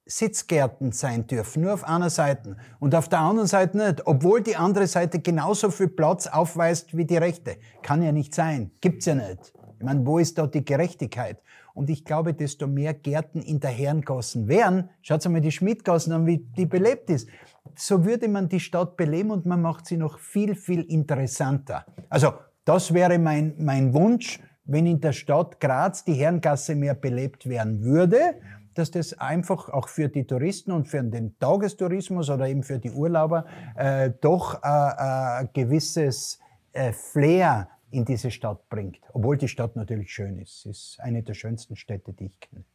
Sitzgärten 0.05 0.91
sein 0.91 1.27
dürfen, 1.27 1.63
nur 1.63 1.73
auf 1.73 1.85
einer 1.85 2.09
Seite 2.09 2.57
und 2.79 2.93
auf 2.93 3.07
der 3.07 3.19
anderen 3.19 3.47
Seite 3.47 3.77
nicht, 3.77 4.05
obwohl 4.05 4.41
die 4.41 4.57
andere 4.57 4.87
Seite 4.87 5.19
genauso 5.19 5.71
viel 5.71 5.87
Platz 5.87 6.27
aufweist 6.27 6.95
wie 6.95 7.05
die 7.05 7.17
rechte. 7.17 7.55
Kann 7.81 8.01
ja 8.03 8.11
nicht 8.11 8.35
sein, 8.35 8.71
gibt's 8.81 9.05
ja 9.05 9.15
nicht. 9.15 9.53
Ich 9.79 9.85
meine, 9.85 10.05
wo 10.05 10.19
ist 10.19 10.37
da 10.37 10.47
die 10.47 10.65
Gerechtigkeit? 10.65 11.41
Und 11.73 11.89
ich 11.89 12.05
glaube, 12.05 12.33
desto 12.33 12.67
mehr 12.67 12.93
Gärten 12.93 13.41
in 13.41 13.59
der 13.59 13.71
Herrengassen 13.71 14.47
wären, 14.47 14.89
schaut 15.01 15.27
mal 15.27 15.41
die 15.41 15.51
Schmidtgassen 15.51 16.13
an, 16.13 16.25
wie 16.25 16.37
die 16.37 16.65
belebt 16.65 17.09
ist, 17.09 17.27
so 17.75 18.05
würde 18.05 18.27
man 18.27 18.49
die 18.49 18.59
Stadt 18.59 18.97
beleben 18.97 19.31
und 19.31 19.45
man 19.45 19.61
macht 19.61 19.87
sie 19.87 19.97
noch 19.97 20.19
viel, 20.19 20.55
viel 20.55 20.81
interessanter. 20.81 21.85
Also, 22.09 22.33
das 22.65 22.93
wäre 22.93 23.17
mein, 23.17 23.55
mein 23.57 23.93
Wunsch, 23.93 24.39
wenn 24.65 24.85
in 24.85 25.01
der 25.01 25.13
Stadt 25.13 25.59
Graz 25.59 26.05
die 26.05 26.13
Herrengasse 26.13 26.75
mehr 26.75 26.93
belebt 26.93 27.49
werden 27.49 27.83
würde 27.83 28.35
dass 28.73 28.91
das 28.91 29.13
einfach 29.19 29.69
auch 29.69 29.87
für 29.87 30.09
die 30.09 30.25
Touristen 30.25 30.71
und 30.71 30.87
für 30.87 31.03
den 31.03 31.37
Tagestourismus 31.39 32.29
oder 32.29 32.47
eben 32.47 32.63
für 32.63 32.79
die 32.79 32.91
Urlauber 32.91 33.45
äh, 33.75 34.11
doch 34.21 34.63
äh, 34.63 34.67
ein 34.67 35.49
gewisses 35.53 36.39
äh, 36.71 36.91
Flair 36.91 37.69
in 37.91 38.05
diese 38.05 38.31
Stadt 38.31 38.67
bringt. 38.69 38.99
Obwohl 39.13 39.37
die 39.37 39.47
Stadt 39.47 39.75
natürlich 39.75 40.11
schön 40.11 40.39
ist. 40.39 40.65
Es 40.65 40.93
ist 40.93 40.99
eine 40.99 41.21
der 41.21 41.35
schönsten 41.35 41.75
Städte, 41.75 42.13
die 42.13 42.25
ich 42.25 42.39
kenne. 42.39 42.65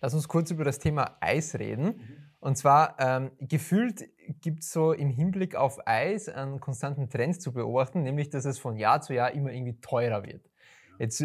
Lass 0.00 0.14
uns 0.14 0.26
kurz 0.28 0.50
über 0.50 0.64
das 0.64 0.78
Thema 0.78 1.16
Eis 1.20 1.54
reden. 1.56 2.00
Und 2.40 2.56
zwar 2.56 2.96
ähm, 2.98 3.30
gefühlt 3.38 4.04
gibt 4.40 4.64
es 4.64 4.72
so 4.72 4.92
im 4.92 5.10
Hinblick 5.10 5.54
auf 5.54 5.86
Eis 5.86 6.28
einen 6.28 6.58
konstanten 6.58 7.08
Trend 7.08 7.40
zu 7.40 7.52
beobachten, 7.52 8.02
nämlich 8.02 8.30
dass 8.30 8.44
es 8.44 8.58
von 8.58 8.76
Jahr 8.76 9.00
zu 9.00 9.14
Jahr 9.14 9.32
immer 9.32 9.52
irgendwie 9.52 9.80
teurer 9.80 10.24
wird. 10.24 10.50
Jetzt 10.98 11.24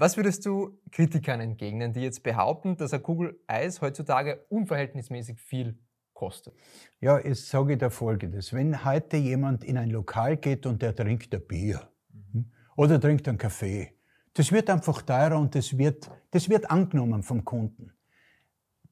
was 0.00 0.16
würdest 0.16 0.46
du 0.46 0.78
Kritikern 0.92 1.40
entgegnen, 1.40 1.92
die 1.92 2.00
jetzt 2.00 2.22
behaupten, 2.22 2.76
dass 2.76 2.92
eine 2.92 3.02
Kugel 3.02 3.40
Eis 3.48 3.80
heutzutage 3.80 4.44
unverhältnismäßig 4.48 5.40
viel 5.40 5.76
kostet? 6.12 6.54
Ja, 7.00 7.18
ich 7.18 7.44
sage 7.44 7.76
dir 7.76 7.90
Folgendes. 7.90 8.52
Wenn 8.52 8.84
heute 8.84 9.16
jemand 9.16 9.64
in 9.64 9.76
ein 9.76 9.90
Lokal 9.90 10.36
geht 10.36 10.66
und 10.66 10.82
der 10.82 10.94
trinkt 10.94 11.34
ein 11.34 11.44
Bier 11.46 11.88
mhm. 12.12 12.46
oder 12.76 13.00
trinkt 13.00 13.26
einen 13.26 13.38
Kaffee, 13.38 13.92
das 14.34 14.52
wird 14.52 14.70
einfach 14.70 15.02
teurer 15.02 15.36
und 15.36 15.56
das 15.56 15.76
wird, 15.76 16.08
das 16.30 16.48
wird 16.48 16.70
angenommen 16.70 17.24
vom 17.24 17.44
Kunden. 17.44 17.92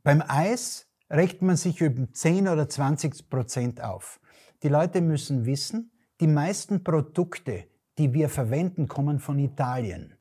Beim 0.03 0.25
Eis 0.27 0.89
rechnet 1.09 1.43
man 1.43 1.57
sich 1.57 1.81
über 1.81 2.13
10 2.13 2.49
oder 2.49 2.69
20 2.69 3.31
Prozent 3.31 3.81
auf. 3.81 4.21
Die 4.65 4.69
Leute 4.69 5.01
müssen 5.01 5.47
wissen, 5.47 5.93
die 6.21 6.27
meisten 6.27 6.83
Produkte, 6.83 7.69
die 7.97 8.13
wir 8.13 8.29
verwenden, 8.29 8.89
kommen 8.89 9.21
von 9.21 9.39
Italien 9.39 10.16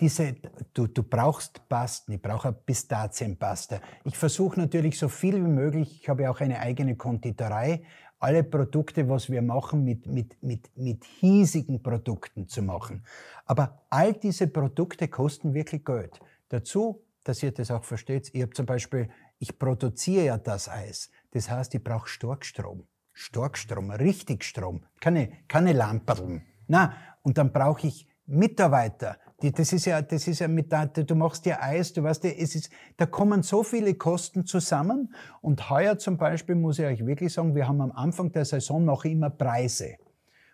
diese, 0.00 0.36
du, 0.72 0.86
du 0.86 1.02
brauchst 1.02 1.68
Pasten, 1.68 2.12
ich 2.12 2.22
brauche 2.22 2.52
Pistazienpasta. 2.52 3.80
Ich 4.04 4.16
versuche 4.16 4.58
natürlich 4.58 4.98
so 4.98 5.08
viel 5.08 5.36
wie 5.36 5.48
möglich, 5.48 6.00
ich 6.02 6.08
habe 6.08 6.22
ja 6.22 6.30
auch 6.30 6.40
eine 6.40 6.58
eigene 6.58 6.96
Konditorei, 6.96 7.82
alle 8.18 8.44
Produkte, 8.44 9.08
was 9.08 9.30
wir 9.30 9.42
machen, 9.42 9.84
mit, 9.84 10.06
mit, 10.06 10.42
mit, 10.42 10.76
mit 10.76 11.04
hiesigen 11.04 11.82
Produkten 11.82 12.48
zu 12.48 12.62
machen. 12.62 13.04
Aber 13.46 13.82
all 13.88 14.12
diese 14.12 14.46
Produkte 14.46 15.08
kosten 15.08 15.54
wirklich 15.54 15.84
Geld. 15.84 16.20
Dazu, 16.48 17.02
dass 17.24 17.42
ihr 17.42 17.52
das 17.52 17.70
auch 17.70 17.84
versteht, 17.84 18.30
ich 18.34 18.42
habe 18.42 18.52
zum 18.52 18.66
Beispiel, 18.66 19.08
ich 19.38 19.58
produziere 19.58 20.24
ja 20.26 20.38
das 20.38 20.68
Eis. 20.68 21.10
Das 21.30 21.50
heißt, 21.50 21.74
ich 21.74 21.82
brauche 21.82 22.08
Starkstrom. 22.08 22.86
Starkstrom, 23.12 23.90
richtig 23.90 24.44
Strom. 24.44 24.82
Keine, 25.00 25.32
keine 25.48 25.72
Lamperln. 25.72 26.42
Na, 26.68 26.94
und 27.22 27.38
dann 27.38 27.52
brauche 27.52 27.86
ich 27.86 28.06
Mitarbeiter, 28.26 29.18
die, 29.42 29.52
das 29.52 29.72
ist 29.72 29.86
ja, 29.86 30.02
das 30.02 30.26
ist 30.28 30.40
ja 30.40 30.48
mit, 30.48 30.72
du 30.72 31.14
machst 31.14 31.46
ja 31.46 31.60
Eis, 31.60 31.92
du 31.92 32.02
weißt 32.02 32.24
ja, 32.24 32.30
es 32.30 32.54
ist, 32.54 32.70
da 32.96 33.06
kommen 33.06 33.42
so 33.42 33.62
viele 33.62 33.94
Kosten 33.94 34.44
zusammen. 34.46 35.14
Und 35.40 35.70
heuer 35.70 35.98
zum 35.98 36.18
Beispiel 36.18 36.54
muss 36.54 36.78
ich 36.78 36.84
euch 36.84 37.06
wirklich 37.06 37.32
sagen, 37.32 37.54
wir 37.54 37.66
haben 37.66 37.80
am 37.80 37.92
Anfang 37.92 38.32
der 38.32 38.44
Saison 38.44 38.84
noch 38.84 39.04
immer 39.04 39.30
Preise. 39.30 39.96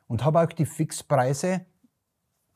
Und 0.06 0.24
habe 0.24 0.40
auch 0.40 0.52
die 0.52 0.66
Fixpreise 0.66 1.66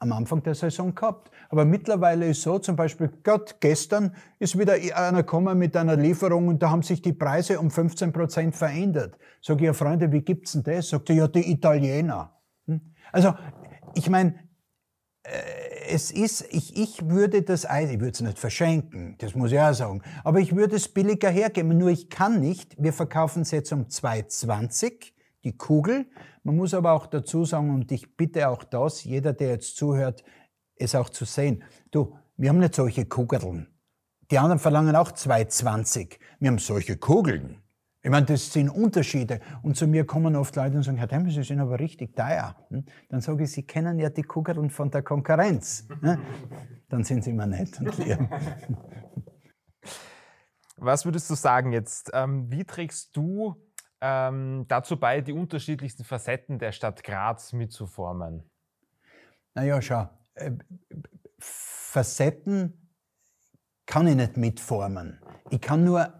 am 0.00 0.12
Anfang 0.12 0.42
der 0.42 0.54
Saison 0.54 0.94
gehabt. 0.94 1.30
Aber 1.50 1.64
mittlerweile 1.64 2.26
ist 2.28 2.42
so, 2.42 2.58
zum 2.58 2.74
Beispiel, 2.74 3.10
Gott, 3.22 3.56
gestern 3.60 4.14
ist 4.38 4.58
wieder 4.58 4.74
einer 4.74 5.18
gekommen 5.18 5.58
mit 5.58 5.76
einer 5.76 5.96
Lieferung 5.96 6.48
und 6.48 6.62
da 6.62 6.70
haben 6.70 6.82
sich 6.82 7.02
die 7.02 7.12
Preise 7.12 7.60
um 7.60 7.70
15 7.70 8.12
Prozent 8.12 8.56
verändert. 8.56 9.18
Sag 9.42 9.58
ich, 9.58 9.64
ja 9.64 9.72
Freunde, 9.74 10.10
wie 10.10 10.22
gibt's 10.22 10.52
denn 10.52 10.62
das? 10.62 10.88
Sagt 10.88 11.10
er, 11.10 11.16
ja, 11.16 11.28
die 11.28 11.50
Italiener. 11.50 12.34
Hm? 12.66 12.80
Also, 13.12 13.34
ich 13.94 14.08
meine, 14.08 14.36
äh, 15.22 15.59
es 15.90 16.10
ist, 16.10 16.46
ich, 16.50 16.76
ich 16.76 17.08
würde 17.08 17.42
das 17.42 17.68
Eis, 17.68 17.90
ich 17.90 18.00
würde 18.00 18.12
es 18.12 18.20
nicht 18.20 18.38
verschenken, 18.38 19.16
das 19.18 19.34
muss 19.34 19.52
ich 19.52 19.60
auch 19.60 19.72
sagen, 19.72 20.02
aber 20.24 20.40
ich 20.40 20.54
würde 20.54 20.76
es 20.76 20.88
billiger 20.88 21.30
hergeben, 21.30 21.76
nur 21.76 21.90
ich 21.90 22.08
kann 22.08 22.40
nicht. 22.40 22.76
Wir 22.78 22.92
verkaufen 22.92 23.42
es 23.42 23.50
jetzt 23.50 23.72
um 23.72 23.86
2,20 23.86 25.12
die 25.44 25.56
Kugel. 25.56 26.06
Man 26.42 26.56
muss 26.56 26.74
aber 26.74 26.92
auch 26.92 27.06
dazu 27.06 27.44
sagen, 27.44 27.70
und 27.70 27.90
ich 27.92 28.16
bitte 28.16 28.48
auch 28.48 28.64
das, 28.64 29.04
jeder, 29.04 29.32
der 29.32 29.50
jetzt 29.50 29.76
zuhört, 29.76 30.22
es 30.76 30.94
auch 30.94 31.10
zu 31.10 31.24
sehen. 31.24 31.62
Du, 31.90 32.16
wir 32.36 32.48
haben 32.48 32.58
nicht 32.58 32.74
solche 32.74 33.06
Kugeln. 33.06 33.66
Die 34.30 34.38
anderen 34.38 34.58
verlangen 34.58 34.96
auch 34.96 35.12
2,20. 35.12 36.18
Wir 36.38 36.48
haben 36.48 36.58
solche 36.58 36.96
Kugeln. 36.96 37.62
Ich 38.02 38.10
meine, 38.10 38.24
das 38.24 38.50
sind 38.50 38.70
Unterschiede. 38.70 39.40
Und 39.62 39.76
zu 39.76 39.86
mir 39.86 40.06
kommen 40.06 40.34
oft 40.34 40.56
Leute 40.56 40.76
und 40.76 40.82
sagen, 40.82 40.96
Herr 40.96 41.08
Temple, 41.08 41.30
Sie 41.32 41.42
sind 41.42 41.60
aber 41.60 41.78
richtig 41.78 42.16
teuer. 42.16 42.56
Hm? 42.70 42.84
Dann 43.10 43.20
sage 43.20 43.44
ich, 43.44 43.52
Sie 43.52 43.62
kennen 43.66 43.98
ja 43.98 44.08
die 44.08 44.22
Kugeln 44.22 44.70
von 44.70 44.90
der 44.90 45.02
Konkurrenz. 45.02 45.86
Hm? 46.00 46.18
Dann 46.88 47.04
sind 47.04 47.24
Sie 47.24 47.30
immer 47.30 47.46
nett 47.46 47.78
und 47.78 47.98
lieb. 47.98 48.18
Was 50.76 51.04
würdest 51.04 51.28
du 51.28 51.34
sagen 51.34 51.72
jetzt? 51.72 52.10
Ähm, 52.14 52.50
wie 52.50 52.64
trägst 52.64 53.14
du 53.14 53.54
ähm, 54.00 54.64
dazu 54.66 54.98
bei, 54.98 55.20
die 55.20 55.32
unterschiedlichsten 55.32 56.04
Facetten 56.04 56.58
der 56.58 56.72
Stadt 56.72 57.04
Graz 57.04 57.52
mitzuformen? 57.52 58.50
Naja, 59.54 59.82
schau. 59.82 60.08
Äh, 60.34 60.52
Facetten 61.38 62.90
kann 63.84 64.06
ich 64.06 64.16
nicht 64.16 64.38
mitformen. 64.38 65.20
Ich 65.50 65.60
kann 65.60 65.84
nur 65.84 66.19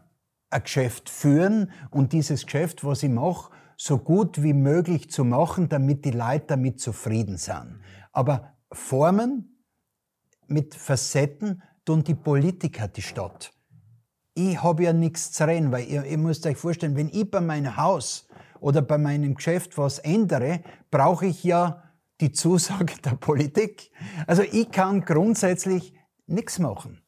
ein 0.51 0.63
Geschäft 0.63 1.09
führen 1.09 1.71
und 1.91 2.13
dieses 2.13 2.45
Geschäft, 2.45 2.85
was 2.85 3.03
ich 3.03 3.11
mache, 3.11 3.51
so 3.77 3.99
gut 3.99 4.43
wie 4.43 4.53
möglich 4.53 5.11
zu 5.11 5.25
machen, 5.25 5.69
damit 5.69 6.05
die 6.05 6.11
Leute 6.11 6.45
damit 6.49 6.81
zufrieden 6.81 7.39
sind. 7.39 7.81
Aber 8.13 8.55
Formen 8.73 9.65
mit 10.49 10.75
Facetten 10.75 11.63
tun 11.85 12.05
die 12.05 12.15
Politiker 12.15 12.89
die 12.89 13.03
Stadt. 13.03 13.53
Ich 14.35 14.63
habe 14.63 14.85
ja 14.85 14.93
nichts 14.93 15.33
zu 15.33 15.47
reden, 15.47 15.73
weil 15.73 15.89
ihr, 15.89 16.05
ihr 16.05 16.19
müsst 16.19 16.47
euch 16.47 16.57
vorstellen, 16.57 16.97
wenn 16.97 17.09
ich 17.09 17.31
bei 17.31 17.41
meinem 17.41 17.77
Haus 17.77 18.29
oder 18.61 18.83
bei 18.83 18.99
meinem 18.99 19.35
Geschäft 19.35 19.79
was 19.79 19.99
ändere, 19.99 20.63
brauche 20.91 21.27
ich 21.27 21.43
ja 21.43 21.83
die 22.21 22.33
Zusage 22.33 22.95
der 23.05 23.17
Politik. 23.17 23.91
Also 24.27 24.43
ich 24.43 24.71
kann 24.71 25.01
grundsätzlich 25.01 25.95
nichts 26.27 26.59
machen. 26.59 27.03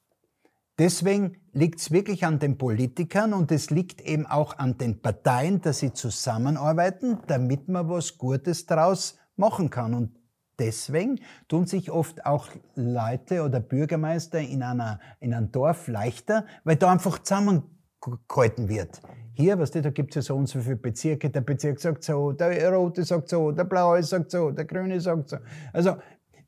Deswegen 0.83 1.37
liegt 1.53 1.79
es 1.79 1.93
wirklich 1.93 2.27
an 2.27 2.41
den 2.41 2.59
Politikern 2.59 3.35
und 3.35 3.53
es 3.53 3.71
liegt 3.71 4.01
eben 4.01 4.27
auch 4.27 4.59
an 4.59 4.79
den 4.79 5.01
Parteien, 5.01 5.61
dass 5.61 5.79
sie 5.79 5.93
zusammenarbeiten, 5.93 7.19
damit 7.29 7.69
man 7.69 7.89
was 7.89 8.19
Gutes 8.19 8.67
daraus 8.67 9.17
machen 9.37 9.71
kann. 9.71 9.95
Und 9.95 10.19
deswegen 10.59 11.21
tun 11.47 11.69
sich 11.69 11.93
oft 11.93 12.27
auch 12.27 12.49
Leute 12.75 13.45
oder 13.45 13.61
Bürgermeister 13.61 14.41
in, 14.41 14.65
einer, 14.65 14.99
in 15.21 15.35
einem 15.35 15.53
Dorf 15.53 15.87
leichter, 15.87 16.47
weil 16.65 16.75
da 16.75 16.91
einfach 16.91 17.21
zusammengehalten 17.21 18.69
wird. 18.69 19.01
Hier, 19.35 19.61
weißt 19.61 19.77
du, 19.77 19.83
da 19.83 19.91
gibt 19.91 20.11
es 20.11 20.17
ja 20.17 20.23
so 20.23 20.35
und 20.35 20.49
so 20.49 20.61
viele 20.61 20.75
Bezirke, 20.75 21.31
der 21.31 21.43
Bezirk 21.43 21.79
sagt 21.79 22.03
so, 22.03 22.33
der 22.33 22.73
Rote 22.73 23.05
sagt 23.05 23.29
so, 23.29 23.53
der 23.53 23.63
Blaue 23.63 24.03
sagt 24.03 24.33
so, 24.33 24.51
der 24.51 24.65
Grüne 24.65 25.01
sagt 25.01 25.29
so. 25.29 25.37
Also 25.73 25.99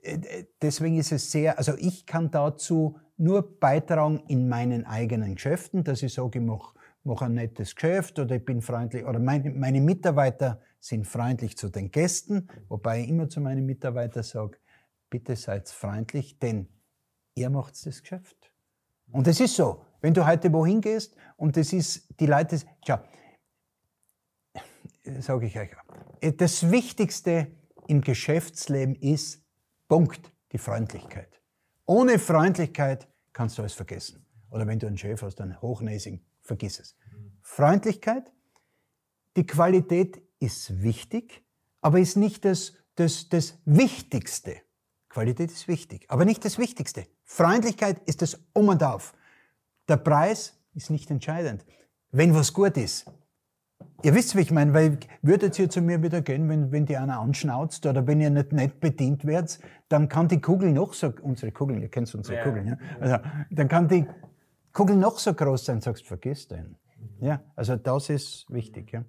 äh, 0.03 0.45
deswegen 0.61 0.99
ist 0.99 1.13
es 1.13 1.31
sehr, 1.31 1.57
also 1.57 1.75
ich 1.79 2.05
kann 2.05 2.33
dazu 2.33 2.99
nur 3.17 3.59
beitragen 3.59 4.23
in 4.29 4.49
meinen 4.49 4.85
eigenen 4.87 5.37
Geschäften, 5.37 5.85
dass 5.85 6.03
ich 6.03 6.15
sage, 6.15 6.39
ich 6.39 6.45
mache 6.45 6.75
mach 7.05 7.23
ein 7.23 7.35
nettes 7.35 7.75
Geschäft 7.75 8.19
oder 8.19 8.37
ich 8.37 8.45
bin 8.45 8.63
freundlich 8.63 9.05
oder 9.05 9.19
meine, 9.19 9.51
meine 9.51 9.81
Mitarbeiter 9.81 10.61
sind 10.81 11.07
freundlich 11.07 11.57
zu 11.57 11.69
den 11.69 11.91
Gästen, 11.91 12.49
wobei 12.69 13.03
ich 13.03 13.09
immer 13.09 13.29
zu 13.29 13.41
meinen 13.41 13.65
Mitarbeitern 13.65 14.23
sage, 14.23 14.59
bitte 15.11 15.37
seid 15.37 15.69
freundlich, 15.69 16.39
denn 16.39 16.69
ihr 17.35 17.51
macht 17.51 17.75
das 17.87 18.03
Geschäft. 18.03 18.53
Und 19.13 19.27
es 19.29 19.39
ist 19.39 19.55
so, 19.55 19.85
wenn 20.01 20.15
du 20.15 20.27
heute 20.27 20.53
wohin 20.53 20.81
gehst 20.81 21.15
und 21.37 21.57
das 21.57 21.73
ist, 21.73 22.09
die 22.19 22.27
Leute, 22.27 22.59
schau, 22.87 22.99
sage 25.21 25.47
ich 25.47 25.59
euch, 25.59 25.71
das 26.37 26.71
Wichtigste 26.71 27.49
im 27.87 28.01
Geschäftsleben 28.01 28.95
ist, 28.95 29.45
Punkt, 29.89 30.33
die 30.53 30.59
Freundlichkeit. 30.59 31.44
Ohne 31.87 32.19
Freundlichkeit 32.19 33.09
kannst 33.33 33.59
du 33.59 33.63
alles 33.63 33.75
vergessen. 33.75 34.25
Oder 34.51 34.67
wenn 34.67 34.79
du 34.79 34.87
einen 34.87 34.99
Chef 34.99 35.23
hast, 35.23 35.41
einen 35.41 35.61
hochnäsigen, 35.61 36.25
vergiss 36.41 36.79
es. 36.79 36.97
Freundlichkeit, 37.43 38.33
die 39.37 39.47
Qualität 39.47 40.23
ist 40.39 40.83
wichtig, 40.83 41.45
aber 41.81 41.99
ist 41.99 42.17
nicht 42.17 42.45
das, 42.45 42.75
das, 42.95 43.29
das 43.29 43.59
Wichtigste. 43.65 44.57
Qualität 45.09 45.51
ist 45.51 45.69
wichtig, 45.69 46.07
aber 46.09 46.25
nicht 46.25 46.45
das 46.45 46.59
Wichtigste. 46.59 47.07
Freundlichkeit 47.25 48.01
ist 48.07 48.23
das 48.23 48.39
Um 48.53 48.69
und 48.69 48.83
Auf. 48.83 49.15
Der 49.89 49.97
Preis 49.97 50.55
ist 50.75 50.91
nicht 50.91 51.11
entscheidend. 51.11 51.65
Wenn 52.11 52.35
was 52.35 52.53
gut 52.53 52.77
ist, 52.77 53.07
Ihr 54.03 54.15
wisst, 54.15 54.37
wie 54.37 54.41
ich 54.41 54.51
meine, 54.51 54.75
weil 54.75 54.99
würdet 55.23 55.59
ihr 55.59 55.71
zu 55.71 55.81
mir 55.81 56.03
wieder 56.03 56.21
gehen, 56.21 56.47
wenn, 56.51 56.71
wenn 56.71 56.85
die 56.85 56.97
einer 56.99 57.21
anschnauzt 57.21 57.87
oder 57.87 58.07
wenn 58.07 58.21
ihr 58.21 58.29
nicht 58.29 58.53
nett 58.53 58.79
bedient 58.79 59.25
werdet, 59.25 59.59
dann 59.89 60.11
kann 60.11 60.29
die 60.29 60.43
Kugel 60.43 60.73
noch 60.73 60.93
so, 60.93 61.11
unsere 61.23 61.53
Kugeln, 61.53 61.81
ihr 61.81 61.89
kennt 61.89 62.15
unsere 62.15 62.37
ja. 62.37 62.45
Kugeln, 62.45 62.67
ja? 62.67 62.79
Also, 63.01 63.17
dann 63.51 63.67
kann 63.69 63.89
die 63.89 64.07
Kugel 64.75 64.97
noch 64.97 65.19
so 65.19 65.33
groß 65.33 65.65
sein, 65.65 65.81
sagst, 65.81 66.07
vergiss 66.07 66.49
den. 66.49 66.77
Ja, 67.21 67.43
also 67.57 67.77
das 67.77 68.11
ist 68.11 68.47
wichtig, 68.51 68.93
ja. 68.93 69.05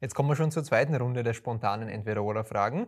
Jetzt 0.00 0.14
kommen 0.14 0.30
wir 0.30 0.36
schon 0.36 0.50
zur 0.50 0.64
zweiten 0.64 0.94
Runde 0.94 1.22
der 1.22 1.34
spontanen 1.34 1.90
Entweder-Oder-Fragen. 1.90 2.86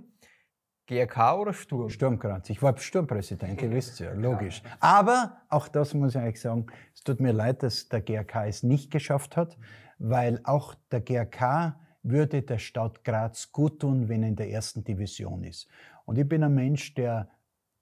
GRK 0.87 1.39
oder 1.39 1.53
Sturm? 1.53 1.91
Sturm 1.91 2.19
Graz. 2.19 2.49
Ich 2.51 2.63
war 2.63 2.77
Sturmpräsident, 2.77 3.61
ihr 3.61 3.71
wisst 3.71 4.01
ja, 4.01 4.13
logisch. 4.15 4.63
Aber 4.81 5.43
auch 5.49 5.69
das 5.69 5.95
muss 5.95 6.15
ich 6.15 6.21
eigentlich 6.21 6.41
sagen, 6.41 6.67
es 6.95 7.03
tut 7.03 7.21
mir 7.21 7.33
leid, 7.33 7.63
dass 7.63 7.89
der 7.89 8.01
GRK 8.01 8.47
es 8.47 8.63
nicht 8.63 8.91
geschafft 8.91 9.37
hat 9.37 9.59
weil 9.99 10.41
auch 10.45 10.75
der 10.91 11.01
GRK 11.01 11.79
würde 12.03 12.43
der 12.43 12.59
Stadt 12.59 13.05
Graz 13.05 13.53
gut 13.53 13.81
tun, 13.81 14.09
wenn 14.09 14.23
er 14.23 14.29
in 14.31 14.37
der 14.37 14.51
ersten 14.51 14.83
Division 14.85 15.45
ist. 15.45 15.69
Und 16.05 16.19
ich 16.19 16.29
bin 16.29 16.43
ein 16.43 16.55
Mensch, 16.55 16.95
der, 16.95 17.29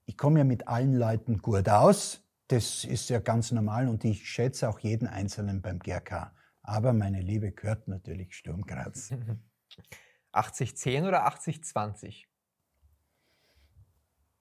ich 0.06 0.16
komme 0.16 0.40
ja 0.40 0.44
mit 0.44 0.68
allen 0.68 0.94
Leuten 0.94 1.38
gut 1.38 1.68
aus, 1.68 2.22
das 2.48 2.84
ist 2.84 3.08
ja 3.10 3.20
ganz 3.20 3.52
normal 3.52 3.88
und 3.88 4.04
ich 4.04 4.28
schätze 4.28 4.68
auch 4.68 4.80
jeden 4.80 5.06
Einzelnen 5.06 5.62
beim 5.62 5.78
GRK. 5.78 6.32
Aber 6.62 6.92
meine 6.92 7.20
Liebe 7.20 7.52
gehört 7.52 7.88
natürlich 7.88 8.34
Sturm 8.34 8.62
Graz. 8.62 9.10
80-10 10.32 11.08
oder 11.08 11.26
80-20? 11.26 12.26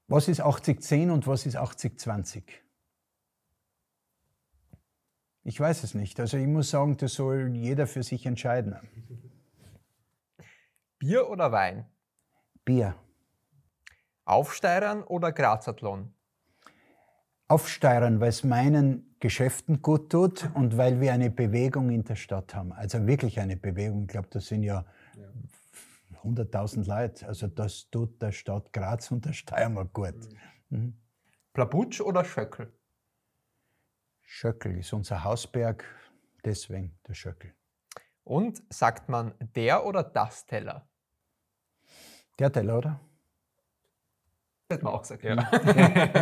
Was 0.07 0.27
ist 0.27 0.41
80-10 0.41 1.11
und 1.11 1.27
was 1.27 1.45
ist 1.45 1.57
80-20? 1.57 2.43
Ich 5.49 5.59
weiß 5.59 5.83
es 5.83 5.95
nicht. 5.95 6.19
Also 6.19 6.37
ich 6.37 6.45
muss 6.45 6.69
sagen, 6.69 6.95
das 6.97 7.15
soll 7.15 7.55
jeder 7.55 7.87
für 7.87 8.03
sich 8.03 8.27
entscheiden. 8.27 8.75
Bier 10.99 11.27
oder 11.27 11.51
Wein? 11.51 11.87
Bier. 12.63 12.93
Aufsteirern 14.25 15.01
oder 15.01 15.31
Grazathlon? 15.31 16.13
Aufsteirern, 17.47 18.19
weil 18.19 18.29
es 18.29 18.43
meinen 18.43 19.15
Geschäften 19.19 19.81
gut 19.81 20.11
tut 20.11 20.51
und 20.53 20.77
weil 20.77 21.01
wir 21.01 21.13
eine 21.13 21.31
Bewegung 21.31 21.89
in 21.89 22.03
der 22.03 22.15
Stadt 22.15 22.53
haben. 22.53 22.71
Also 22.71 23.07
wirklich 23.07 23.39
eine 23.39 23.57
Bewegung. 23.57 24.03
Ich 24.03 24.09
glaube, 24.09 24.27
das 24.29 24.45
sind 24.45 24.61
ja 24.61 24.85
100.000 26.23 26.87
Leute. 26.87 27.27
Also 27.27 27.47
das 27.47 27.89
tut 27.89 28.21
der 28.21 28.33
Stadt 28.33 28.71
Graz 28.71 29.09
und 29.09 29.25
der 29.25 29.33
Steiermark 29.33 29.93
gut. 29.93 30.29
Mhm. 30.69 30.93
Plabutsch 31.53 32.01
oder 32.01 32.23
Schöckel? 32.23 32.71
Schöckel 34.31 34.77
ist 34.77 34.93
unser 34.93 35.23
Hausberg, 35.23 35.83
deswegen 36.45 36.95
der 37.07 37.15
Schöckel. 37.15 37.51
Und 38.23 38.61
sagt 38.69 39.09
man 39.09 39.33
der 39.55 39.83
oder 39.87 40.03
das 40.03 40.45
Teller? 40.45 40.87
Der 42.37 42.51
Teller, 42.51 42.77
oder? 42.77 42.99
Hätte 44.69 44.83
man 44.83 44.93
auch 44.93 45.01
gesagt, 45.01 45.23
ja. 45.23 45.35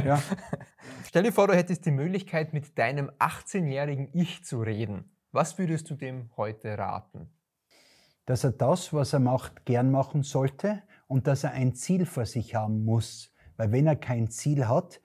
ja. 0.06 0.24
Stell 1.06 1.24
dir 1.24 1.34
vor, 1.34 1.48
du 1.48 1.54
hättest 1.54 1.86
die 1.86 1.92
Möglichkeit, 1.92 2.54
mit 2.54 2.78
deinem 2.78 3.10
18-jährigen 3.20 4.10
Ich 4.14 4.46
zu 4.46 4.62
reden. 4.62 5.12
Was 5.34 5.58
würdest 5.58 5.90
du 5.90 5.96
dem 5.96 6.32
heute 6.38 6.78
raten? 6.78 7.30
Dass 8.26 8.46
er 8.46 8.54
das, 8.54 8.94
was 8.94 9.12
er 9.12 9.20
macht, 9.20 9.66
gern 9.66 9.92
machen 9.92 10.24
sollte 10.24 10.82
und 11.08 11.28
dass 11.28 11.44
er 11.44 11.52
ein 11.52 11.76
Ziel 11.76 12.06
vor 12.06 12.26
sich 12.26 12.56
haben 12.56 12.86
muss. 12.86 13.34
Weil 13.58 13.74
wenn 13.74 13.86
er 13.86 13.98
kein 13.98 14.30
Ziel 14.30 14.70
hat, 14.70 15.02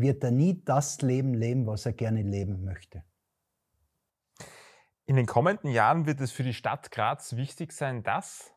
wird 0.00 0.22
er 0.24 0.30
nie 0.30 0.62
das 0.64 1.02
Leben 1.02 1.34
leben, 1.34 1.66
was 1.66 1.86
er 1.86 1.92
gerne 1.92 2.22
leben 2.22 2.64
möchte. 2.64 3.02
In 5.06 5.16
den 5.16 5.26
kommenden 5.26 5.70
Jahren 5.70 6.06
wird 6.06 6.20
es 6.20 6.32
für 6.32 6.42
die 6.42 6.54
Stadt 6.54 6.90
Graz 6.90 7.36
wichtig 7.36 7.72
sein, 7.72 8.02
dass 8.02 8.52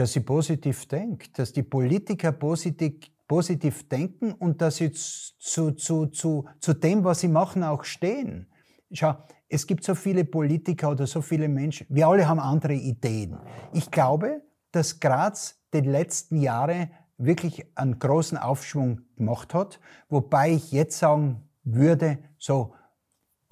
dass 0.00 0.14
sie 0.14 0.20
positiv 0.20 0.86
denkt, 0.86 1.38
dass 1.38 1.52
die 1.52 1.62
Politiker 1.62 2.32
positiv, 2.32 2.94
positiv 3.28 3.86
denken 3.86 4.32
und 4.32 4.62
dass 4.62 4.76
sie 4.76 4.92
zu, 4.92 5.72
zu, 5.72 6.06
zu, 6.06 6.48
zu 6.58 6.72
dem, 6.72 7.04
was 7.04 7.20
sie 7.20 7.28
machen, 7.28 7.62
auch 7.62 7.84
stehen. 7.84 8.50
Schau, 8.92 9.14
es 9.48 9.66
gibt 9.66 9.84
so 9.84 9.94
viele 9.94 10.24
Politiker 10.24 10.90
oder 10.90 11.06
so 11.06 11.20
viele 11.20 11.48
Menschen, 11.48 11.86
wir 11.90 12.08
alle 12.08 12.26
haben 12.26 12.40
andere 12.40 12.74
Ideen. 12.74 13.38
Ich 13.74 13.90
glaube, 13.90 14.42
dass 14.72 15.00
Graz 15.00 15.60
die 15.74 15.80
letzten 15.80 16.40
Jahre 16.40 16.90
wirklich 17.20 17.66
einen 17.76 17.98
großen 17.98 18.38
Aufschwung 18.38 19.02
gemacht 19.16 19.54
hat, 19.54 19.80
wobei 20.08 20.50
ich 20.50 20.72
jetzt 20.72 20.98
sagen 20.98 21.48
würde, 21.62 22.18
so 22.38 22.74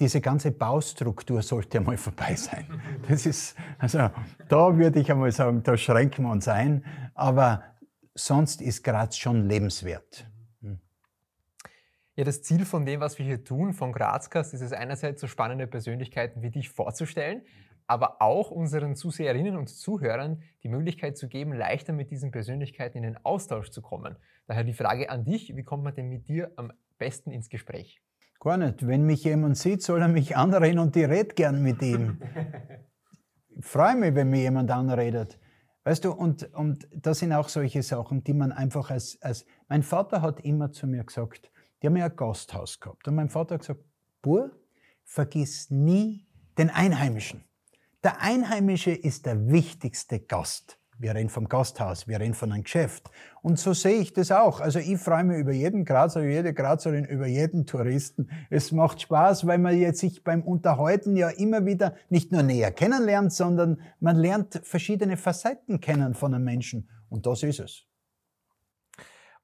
diese 0.00 0.20
ganze 0.20 0.50
Baustruktur 0.50 1.42
sollte 1.42 1.78
einmal 1.78 1.96
vorbei 1.98 2.34
sein. 2.34 2.66
Das 3.08 3.26
ist, 3.26 3.56
also 3.78 4.10
da 4.48 4.76
würde 4.76 5.00
ich 5.00 5.10
einmal 5.10 5.32
sagen, 5.32 5.62
da 5.62 5.76
schränken 5.76 6.24
wir 6.24 6.32
uns 6.32 6.48
ein, 6.48 6.84
aber 7.14 7.62
sonst 8.14 8.62
ist 8.62 8.82
Graz 8.82 9.16
schon 9.16 9.48
lebenswert. 9.48 10.26
Ja, 12.18 12.24
das 12.24 12.42
Ziel 12.42 12.64
von 12.64 12.84
dem, 12.84 12.98
was 12.98 13.16
wir 13.18 13.24
hier 13.24 13.44
tun, 13.44 13.72
von 13.72 13.92
Grazcast, 13.92 14.52
ist 14.52 14.60
es 14.60 14.72
einerseits 14.72 15.20
so 15.20 15.28
spannende 15.28 15.68
Persönlichkeiten 15.68 16.42
wie 16.42 16.50
dich 16.50 16.68
vorzustellen, 16.68 17.42
aber 17.88 18.20
auch 18.20 18.50
unseren 18.50 18.94
Zuseherinnen 18.94 19.56
und 19.56 19.68
Zuhörern 19.68 20.42
die 20.62 20.68
Möglichkeit 20.68 21.16
zu 21.16 21.26
geben, 21.26 21.54
leichter 21.54 21.92
mit 21.94 22.10
diesen 22.10 22.30
Persönlichkeiten 22.30 22.98
in 22.98 23.02
den 23.02 23.24
Austausch 23.24 23.70
zu 23.70 23.80
kommen. 23.80 24.16
Daher 24.46 24.62
die 24.62 24.74
Frage 24.74 25.10
an 25.10 25.24
dich, 25.24 25.56
wie 25.56 25.64
kommt 25.64 25.84
man 25.84 25.94
denn 25.94 26.08
mit 26.08 26.28
dir 26.28 26.52
am 26.56 26.70
besten 26.98 27.30
ins 27.30 27.48
Gespräch? 27.48 28.02
Gar 28.40 28.58
nicht. 28.58 28.86
Wenn 28.86 29.04
mich 29.04 29.24
jemand 29.24 29.56
sieht, 29.56 29.82
soll 29.82 30.02
er 30.02 30.08
mich 30.08 30.36
anreden 30.36 30.78
und 30.78 30.94
ich 30.96 31.08
rede 31.08 31.34
gern 31.34 31.62
mit 31.62 31.82
ihm. 31.82 32.20
ich 33.48 33.64
freue 33.64 33.96
mich, 33.96 34.14
wenn 34.14 34.30
mir 34.30 34.42
jemand 34.42 34.70
anredet. 34.70 35.40
Weißt 35.84 36.04
du, 36.04 36.12
und, 36.12 36.54
und 36.54 36.86
das 36.92 37.20
sind 37.20 37.32
auch 37.32 37.48
solche 37.48 37.82
Sachen, 37.82 38.22
die 38.22 38.34
man 38.34 38.52
einfach 38.52 38.90
als, 38.90 39.18
als. 39.22 39.46
Mein 39.68 39.82
Vater 39.82 40.20
hat 40.20 40.40
immer 40.40 40.70
zu 40.70 40.86
mir 40.86 41.02
gesagt, 41.02 41.50
die 41.80 41.86
haben 41.86 41.96
ja 41.96 42.04
ein 42.04 42.16
Gasthaus 42.16 42.78
gehabt. 42.78 43.08
Und 43.08 43.14
mein 43.14 43.30
Vater 43.30 43.54
hat 43.54 43.62
gesagt, 43.62 43.80
Bur, 44.20 44.50
vergiss 45.04 45.70
nie 45.70 46.26
den 46.58 46.68
Einheimischen. 46.68 47.47
Der 48.04 48.20
Einheimische 48.20 48.92
ist 48.92 49.26
der 49.26 49.48
wichtigste 49.48 50.20
Gast. 50.20 50.78
Wir 51.00 51.14
reden 51.14 51.28
vom 51.28 51.48
Gasthaus, 51.48 52.06
wir 52.06 52.18
reden 52.18 52.34
von 52.34 52.52
einem 52.52 52.62
Geschäft. 52.62 53.10
Und 53.42 53.58
so 53.58 53.72
sehe 53.72 54.00
ich 54.00 54.12
das 54.12 54.30
auch. 54.32 54.60
Also 54.60 54.78
ich 54.78 54.98
freue 54.98 55.24
mich 55.24 55.38
über 55.38 55.52
jeden 55.52 55.84
Grazer, 55.84 56.20
über 56.20 56.30
jede 56.30 56.54
Grazerin, 56.54 57.04
über 57.04 57.26
jeden 57.26 57.66
Touristen. 57.66 58.30
Es 58.50 58.72
macht 58.72 59.00
Spaß, 59.00 59.46
weil 59.46 59.58
man 59.58 59.78
jetzt 59.78 60.00
sich 60.00 60.22
beim 60.22 60.42
Unterhalten 60.42 61.16
ja 61.16 61.28
immer 61.28 61.66
wieder 61.66 61.94
nicht 62.08 62.32
nur 62.32 62.42
näher 62.42 62.72
kennenlernt, 62.72 63.32
sondern 63.32 63.80
man 64.00 64.16
lernt 64.16 64.60
verschiedene 64.64 65.16
Facetten 65.16 65.80
kennen 65.80 66.14
von 66.14 66.34
einem 66.34 66.44
Menschen. 66.44 66.88
Und 67.08 67.26
das 67.26 67.42
ist 67.42 67.60
es. 67.60 67.84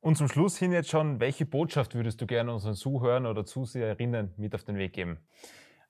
Und 0.01 0.17
zum 0.17 0.29
Schluss 0.29 0.59
hin 0.59 0.71
jetzt 0.71 0.91
schon, 0.91 1.19
welche 1.19 1.47
Botschaft 1.47 1.95
würdest 1.95 2.21
du 2.21 2.27
gerne 2.27 2.53
unseren 2.53 2.75
Zuhörern 2.75 3.27
oder 3.27 3.45
Zuseherinnen 3.45 4.35
mit 4.37 4.55
auf 4.55 4.63
den 4.63 4.77
Weg 4.77 4.93
geben? 4.93 5.19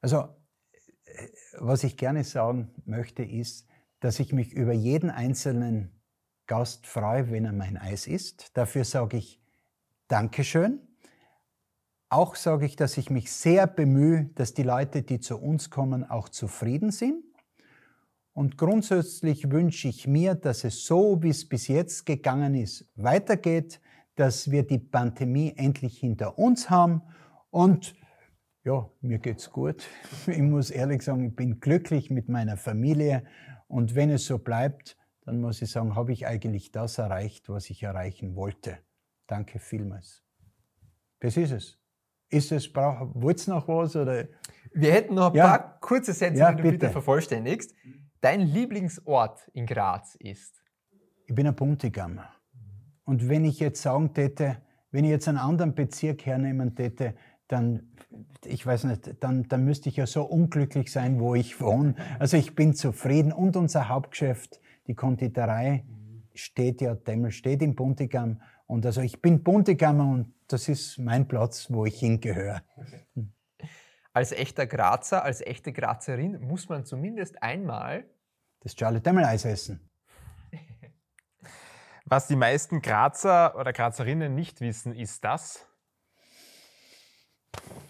Also, 0.01 0.29
was 1.59 1.85
ich 1.85 1.97
gerne 1.97 2.25
sagen 2.25 2.71
möchte, 2.85 3.23
ist, 3.23 3.67
dass 4.01 4.21
ich 4.21 4.33
mich 4.33 4.53
über 4.53 4.73
jeden 4.73 5.11
einzelnen 5.11 5.91
Gast 6.47 6.87
freue, 6.87 7.31
wenn 7.31 7.45
er 7.45 7.53
mein 7.53 7.77
Eis 7.77 8.07
isst. 8.07 8.57
Dafür 8.57 8.85
sage 8.85 9.17
ich 9.17 9.41
Dankeschön. 10.09 10.81
Auch 12.11 12.37
sage 12.37 12.67
ich, 12.67 12.77
dass 12.77 12.99
ich 12.99 13.11
mich 13.11 13.33
sehr 13.33 13.67
bemühe, 13.67 14.31
dass 14.35 14.55
die 14.55 14.63
Leute, 14.63 15.03
die 15.03 15.21
zu 15.21 15.39
uns 15.39 15.71
kommen, 15.71 16.05
auch 16.05 16.29
zufrieden 16.29 16.91
sind. 16.91 17.25
Und 18.35 18.59
grundsätzlich 18.59 19.51
wünsche 19.51 19.89
ich 19.89 20.07
mir, 20.07 20.35
dass 20.35 20.65
es 20.65 20.85
so, 20.85 21.23
wie 21.23 21.31
es 21.31 21.49
bis 21.49 21.69
jetzt 21.69 22.05
gegangen 22.05 22.55
ist, 22.55 22.85
weitergeht, 22.97 23.81
dass 24.17 24.51
wir 24.51 24.65
die 24.65 24.79
Pandemie 24.79 25.55
endlich 25.57 25.99
hinter 25.99 26.39
uns 26.39 26.69
haben. 26.69 27.03
Und 27.51 27.95
ja, 28.65 28.91
mir 29.01 29.19
geht's 29.19 29.51
gut. 29.51 29.87
Ich 30.27 30.39
muss 30.39 30.71
ehrlich 30.71 31.03
sagen, 31.03 31.25
ich 31.25 31.37
bin 31.37 31.61
glücklich 31.61 32.11
mit 32.11 32.29
meiner 32.29 32.57
Familie. 32.57 33.25
Und 33.69 33.95
wenn 33.95 34.11
es 34.11 34.27
so 34.27 34.39
bleibt, 34.39 34.97
dann 35.23 35.41
muss 35.41 35.63
ich 35.63 35.71
sagen, 35.71 35.95
habe 35.95 36.13
ich 36.13 36.27
eigentlich 36.27 36.73
das 36.73 36.99
erreicht, 36.99 37.49
was 37.49 37.71
ich 37.71 37.83
erreichen 37.83 38.37
wollte. 38.37 38.79
Danke 39.27 39.59
vielmals. 39.59 40.23
Das 41.21 41.37
ist 41.37 41.53
es. 41.53 41.79
Ist 42.29 42.53
es, 42.53 42.75
wollt 42.75 43.47
ihr 43.47 43.55
noch 43.55 43.69
was? 43.69 43.97
Oder? 43.97 44.27
Wir 44.73 44.93
hätten 44.93 45.15
noch 45.15 45.31
ein 45.31 45.37
ja. 45.37 45.47
paar 45.47 45.79
kurze 45.81 46.13
Sätze, 46.13 46.39
ja, 46.39 46.51
die 46.51 46.57
du 46.57 46.63
bitte. 46.63 46.79
bitte 46.79 46.91
vervollständigst. 46.91 47.75
Dein 48.21 48.41
Lieblingsort 48.41 49.49
in 49.53 49.67
Graz 49.67 50.15
ist? 50.17 50.63
Ich 51.27 51.35
bin 51.35 51.47
ein 51.47 51.55
Buntigammer. 51.55 52.29
Und 53.05 53.29
wenn 53.29 53.45
ich 53.45 53.61
jetzt 53.61 53.83
sagen 53.83 54.13
täte, 54.15 54.59
wenn 54.91 55.05
ich 55.05 55.11
jetzt 55.11 55.29
einen 55.29 55.39
anderen 55.39 55.75
Bezirk 55.75 56.25
hernehmen 56.27 56.75
täte, 56.75 57.15
dann, 57.49 57.94
ich 58.45 58.65
weiß 58.65 58.85
nicht, 58.85 59.23
dann, 59.23 59.49
dann 59.49 59.65
müsste 59.65 59.89
ich 59.89 59.97
ja 59.97 60.07
so 60.07 60.25
unglücklich 60.25 60.93
sein, 60.93 61.19
wo 61.21 61.35
ich 61.35 61.61
wohne. 61.61 61.95
Also 62.19 62.37
ich 62.37 62.55
bin 62.55 62.75
zufrieden. 62.75 63.33
Und 63.33 63.57
unser 63.57 63.89
Hauptgeschäft, 63.89 64.61
die 64.87 64.95
Konditorei, 64.95 65.85
steht 66.35 66.81
ja, 66.81 66.95
Demmel 66.95 67.31
steht 67.31 67.63
in 67.63 67.75
Buntigam. 67.75 68.41
Und 68.67 68.85
also 68.87 69.01
ich 69.01 69.21
bin 69.23 69.43
Buntigammer 69.43 70.11
und 70.11 70.35
das 70.49 70.69
ist 70.69 70.99
mein 70.99 71.29
Platz, 71.29 71.71
wo 71.71 71.87
ich 71.87 71.99
hingehöre. 71.99 72.63
Als 74.13 74.33
echter 74.33 74.67
Grazer, 74.67 75.25
als 75.25 75.41
echte 75.41 75.73
Grazerin 75.73 76.41
muss 76.41 76.69
man 76.69 76.85
zumindest 76.85 77.43
einmal 77.43 78.05
das 78.61 78.75
Charlie 78.75 79.01
Demmel 79.01 79.25
Eis 79.25 79.45
essen. 79.45 79.81
Was 82.07 82.27
die 82.27 82.37
meisten 82.37 82.83
Grazer 82.83 83.59
oder 83.59 83.73
Grazerinnen 83.73 84.35
nicht 84.35 84.61
wissen, 84.61 84.95
ist 84.95 85.25
das? 85.25 85.67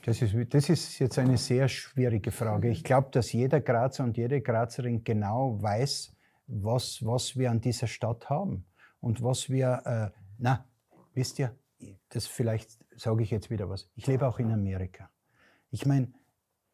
Das 0.04 0.20
ist, 0.20 0.34
das 0.50 0.68
ist 0.68 0.98
jetzt 0.98 1.18
eine 1.18 1.38
sehr 1.38 1.66
schwierige 1.66 2.30
Frage. 2.30 2.68
Ich 2.68 2.84
glaube, 2.84 3.08
dass 3.10 3.32
jeder 3.32 3.62
Grazer 3.62 4.04
und 4.04 4.18
jede 4.18 4.42
Grazerin 4.42 5.02
genau 5.02 5.62
weiß, 5.62 6.14
was, 6.46 7.02
was 7.02 7.38
wir 7.38 7.50
an 7.50 7.62
dieser 7.62 7.86
Stadt 7.86 8.28
haben 8.28 8.66
und 9.00 9.22
was 9.22 9.48
wir, 9.48 9.82
äh, 9.86 10.20
na, 10.36 10.68
wisst 11.14 11.38
ihr, 11.38 11.56
das 12.10 12.26
vielleicht 12.26 12.78
sage 12.96 13.22
ich 13.22 13.30
jetzt 13.30 13.48
wieder 13.48 13.70
was. 13.70 13.88
Ich 13.94 14.06
lebe 14.06 14.28
auch 14.28 14.38
in 14.38 14.52
Amerika. 14.52 15.10
Ich 15.70 15.86
meine, 15.86 16.12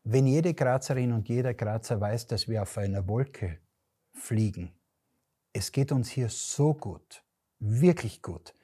wenn 0.03 0.27
jede 0.27 0.53
Grazerin 0.53 1.13
und 1.13 1.29
jeder 1.29 1.55
Grazer 1.55 2.01
weiß, 2.01 2.27
dass 2.27 2.49
wir 2.49 2.63
auf 2.63 2.77
einer 2.79 3.07
Wolke 3.07 3.61
fliegen, 4.13 4.73
es 5.53 5.71
geht 5.71 5.93
uns 5.93 6.11
hier 6.11 6.29
so 6.29 6.75
gut, 6.75 7.25
wirklich 7.61 8.23
gut. 8.23 8.55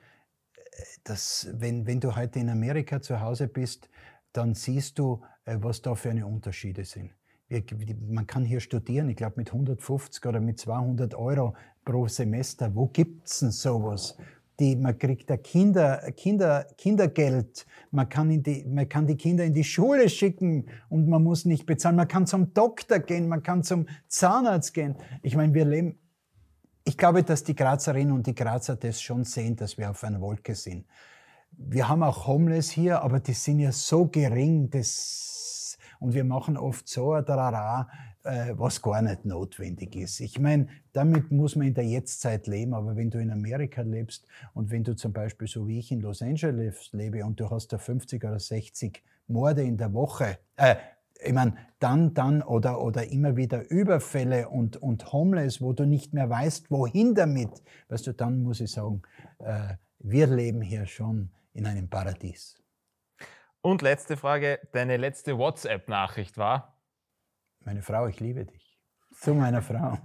Das, 1.05 1.48
wenn, 1.52 1.87
wenn 1.87 2.00
du 2.00 2.16
heute 2.16 2.40
in 2.40 2.50
Amerika 2.50 3.00
zu 3.00 3.20
Hause 3.20 3.46
bist, 3.46 3.88
dann 4.37 4.55
siehst 4.55 4.99
du, 4.99 5.22
äh, 5.44 5.57
was 5.61 5.83
da 5.83 5.94
für 5.94 6.11
eine 6.11 6.27
Unterschiede 6.27 6.85
sind. 6.85 7.11
Man 8.09 8.27
kann 8.27 8.44
hier 8.44 8.59
studieren, 8.59 9.09
ich 9.09 9.16
glaube 9.16 9.35
mit 9.37 9.53
150 9.53 10.25
oder 10.27 10.40
mit 10.40 10.59
200 10.59 11.14
Euro 11.14 11.55
pro 11.85 12.09
Semester. 12.09 12.75
Wo 12.75 12.88
gibt 12.88 13.29
es 13.29 13.38
denn 13.38 13.53
sowas? 13.53 14.16
Die, 14.59 14.75
man 14.75 14.99
kriegt 14.99 15.31
da 15.31 15.37
Kinder, 15.37 16.11
Kinder, 16.16 16.66
Kindergeld, 16.77 17.66
man 17.90 18.09
kann, 18.09 18.42
die, 18.42 18.64
man 18.64 18.88
kann 18.88 19.07
die 19.07 19.16
Kinder 19.16 19.44
in 19.44 19.53
die 19.53 19.64
Schule 19.64 20.09
schicken 20.09 20.66
und 20.88 21.09
man 21.09 21.22
muss 21.22 21.44
nicht 21.44 21.66
bezahlen. 21.66 21.96
Man 21.96 22.09
kann 22.09 22.27
zum 22.27 22.53
Doktor 22.53 22.99
gehen, 22.99 23.29
man 23.29 23.42
kann 23.42 23.62
zum 23.62 23.87
Zahnarzt 24.09 24.75
gehen. 24.75 24.96
Ich 25.22 25.37
meine, 25.37 25.55
wir 25.55 25.66
leben, 25.66 25.99
ich 26.85 26.96
glaube, 26.96 27.22
dass 27.22 27.44
die 27.44 27.55
Grazerinnen 27.55 28.14
und 28.14 28.27
die 28.27 28.35
Grazer 28.35 28.77
das 28.77 29.01
schon 29.01 29.25
sehen, 29.25 29.57
dass 29.57 29.77
wir 29.77 29.90
auf 29.90 30.03
einer 30.03 30.20
Wolke 30.20 30.55
sind. 30.55 30.87
Wir 31.59 31.88
haben 31.88 32.03
auch 32.03 32.27
Homeless 32.27 32.71
hier, 32.71 33.03
aber 33.03 33.19
die 33.19 33.33
sind 33.33 33.61
ja 33.61 33.73
so 33.73 34.07
gering, 34.07 34.69
das, 34.69 35.79
und 36.01 36.12
wir 36.12 36.25
machen 36.25 36.57
oft 36.57 36.87
so 36.87 37.14
ein 37.14 37.25
Trara, 37.25 37.88
äh, 38.25 38.53
was 38.57 38.83
gar 38.83 39.01
nicht 39.01 39.25
notwendig 39.25 39.97
ist. 39.97 40.21
Ich 40.21 40.38
meine, 40.38 40.69
damit 40.92 41.31
muss 41.31 41.57
man 41.57 41.69
in 41.69 41.75
der 41.75 41.85
Jetztzeit 41.85 42.47
leben, 42.47 42.75
aber 42.75 42.97
wenn 42.97 43.11
du 43.11 43.19
in 43.19 43.31
Amerika 43.31 43.81
lebst 43.83 44.27
und 44.53 44.71
wenn 44.71 44.85
du 44.85 44.95
zum 44.97 45.12
Beispiel 45.12 45.49
so 45.49 45.66
wie 45.66 45.79
ich 45.79 45.90
in 45.90 46.01
Los 46.01 46.21
Angeles 46.21 46.90
lebe 46.92 47.25
und 47.25 47.40
du 47.40 47.49
hast 47.49 47.73
da 47.73 47.79
50 47.79 48.23
oder 48.25 48.38
60 48.38 49.03
Morde 49.29 49.62
in 49.62 49.79
der 49.79 49.95
Woche, 49.95 50.38
äh, 50.57 50.77
ich 51.25 51.33
meine, 51.33 51.55
dann, 51.79 52.12
dann 52.12 52.42
oder, 52.42 52.83
oder 52.83 53.11
immer 53.11 53.37
wieder 53.37 53.71
Überfälle 53.71 54.51
und, 54.51 54.77
und 54.77 55.12
Homeless, 55.12 55.62
wo 55.62 55.73
du 55.73 55.87
nicht 55.87 56.12
mehr 56.12 56.29
weißt, 56.29 56.71
wohin 56.71 57.14
damit, 57.14 57.62
weißt 57.88 58.09
du, 58.09 58.12
dann 58.12 58.42
muss 58.42 58.61
ich 58.61 58.73
sagen, 58.73 59.01
äh, 59.38 59.75
wir 60.01 60.27
leben 60.27 60.61
hier 60.61 60.85
schon 60.85 61.31
in 61.57 61.66
einem 61.66 61.88
Paradies. 61.88 62.62
Und 63.62 63.83
letzte 63.83 64.16
Frage, 64.16 64.61
deine 64.73 64.97
letzte 64.97 65.38
WhatsApp-Nachricht 65.38 66.37
war? 66.37 66.81
Meine 67.64 67.83
Frau, 67.83 68.07
ich 68.07 68.21
liebe 68.21 68.45
dich. 68.45 68.79
Zu 69.12 69.35
meiner 69.35 69.62
Frau. 69.62 69.99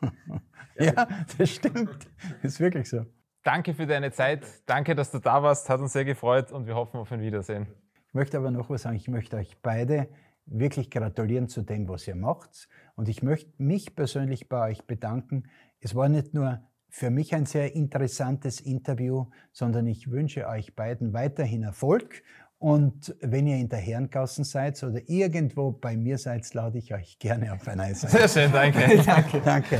ja, 0.78 1.06
das 1.36 1.50
stimmt. 1.50 2.08
Das 2.42 2.52
ist 2.52 2.60
wirklich 2.60 2.88
so. 2.88 3.04
Danke 3.42 3.74
für 3.74 3.86
deine 3.86 4.12
Zeit. 4.12 4.46
Danke, 4.66 4.94
dass 4.94 5.10
du 5.10 5.18
da 5.18 5.42
warst. 5.42 5.68
Hat 5.68 5.80
uns 5.80 5.92
sehr 5.92 6.04
gefreut 6.04 6.52
und 6.52 6.66
wir 6.66 6.74
hoffen 6.76 6.98
auf 6.98 7.12
ein 7.12 7.20
Wiedersehen. 7.20 7.66
Ich 8.08 8.14
möchte 8.14 8.38
aber 8.38 8.50
noch 8.50 8.70
was 8.70 8.82
sagen. 8.82 8.96
Ich 8.96 9.08
möchte 9.08 9.36
euch 9.36 9.60
beide 9.60 10.08
wirklich 10.46 10.90
gratulieren 10.90 11.48
zu 11.48 11.62
dem, 11.62 11.88
was 11.88 12.06
ihr 12.06 12.14
macht. 12.14 12.68
Und 12.94 13.08
ich 13.08 13.22
möchte 13.22 13.52
mich 13.58 13.96
persönlich 13.96 14.48
bei 14.48 14.70
euch 14.70 14.86
bedanken. 14.86 15.50
Es 15.80 15.94
war 15.94 16.08
nicht 16.08 16.32
nur 16.32 16.62
für 16.96 17.10
mich 17.10 17.34
ein 17.34 17.44
sehr 17.44 17.74
interessantes 17.74 18.58
Interview, 18.58 19.26
sondern 19.52 19.86
ich 19.86 20.10
wünsche 20.10 20.48
euch 20.48 20.74
beiden 20.74 21.12
weiterhin 21.12 21.62
Erfolg. 21.62 22.22
Und 22.58 23.14
wenn 23.20 23.46
ihr 23.46 23.58
in 23.58 23.68
der 23.68 23.80
Herrengassen 23.80 24.44
seid 24.44 24.82
oder 24.82 25.00
irgendwo 25.06 25.72
bei 25.72 25.94
mir 25.94 26.16
seid, 26.16 26.52
lade 26.54 26.78
ich 26.78 26.94
euch 26.94 27.18
gerne 27.18 27.52
auf 27.52 27.68
ein 27.68 27.80
Eis 27.80 28.02
ein. 28.02 28.10
Sehr 28.10 28.28
schön, 28.28 28.50
danke. 28.50 29.02
danke. 29.06 29.40
danke. 29.44 29.78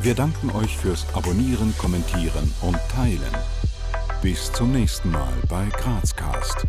Wir 0.00 0.14
danken 0.14 0.52
euch 0.52 0.78
fürs 0.78 1.12
Abonnieren, 1.12 1.74
Kommentieren 1.76 2.52
und 2.62 2.78
Teilen. 2.88 3.34
Bis 4.22 4.52
zum 4.52 4.70
nächsten 4.70 5.10
Mal 5.10 5.32
bei 5.48 5.66
Grazcast. 5.70 6.68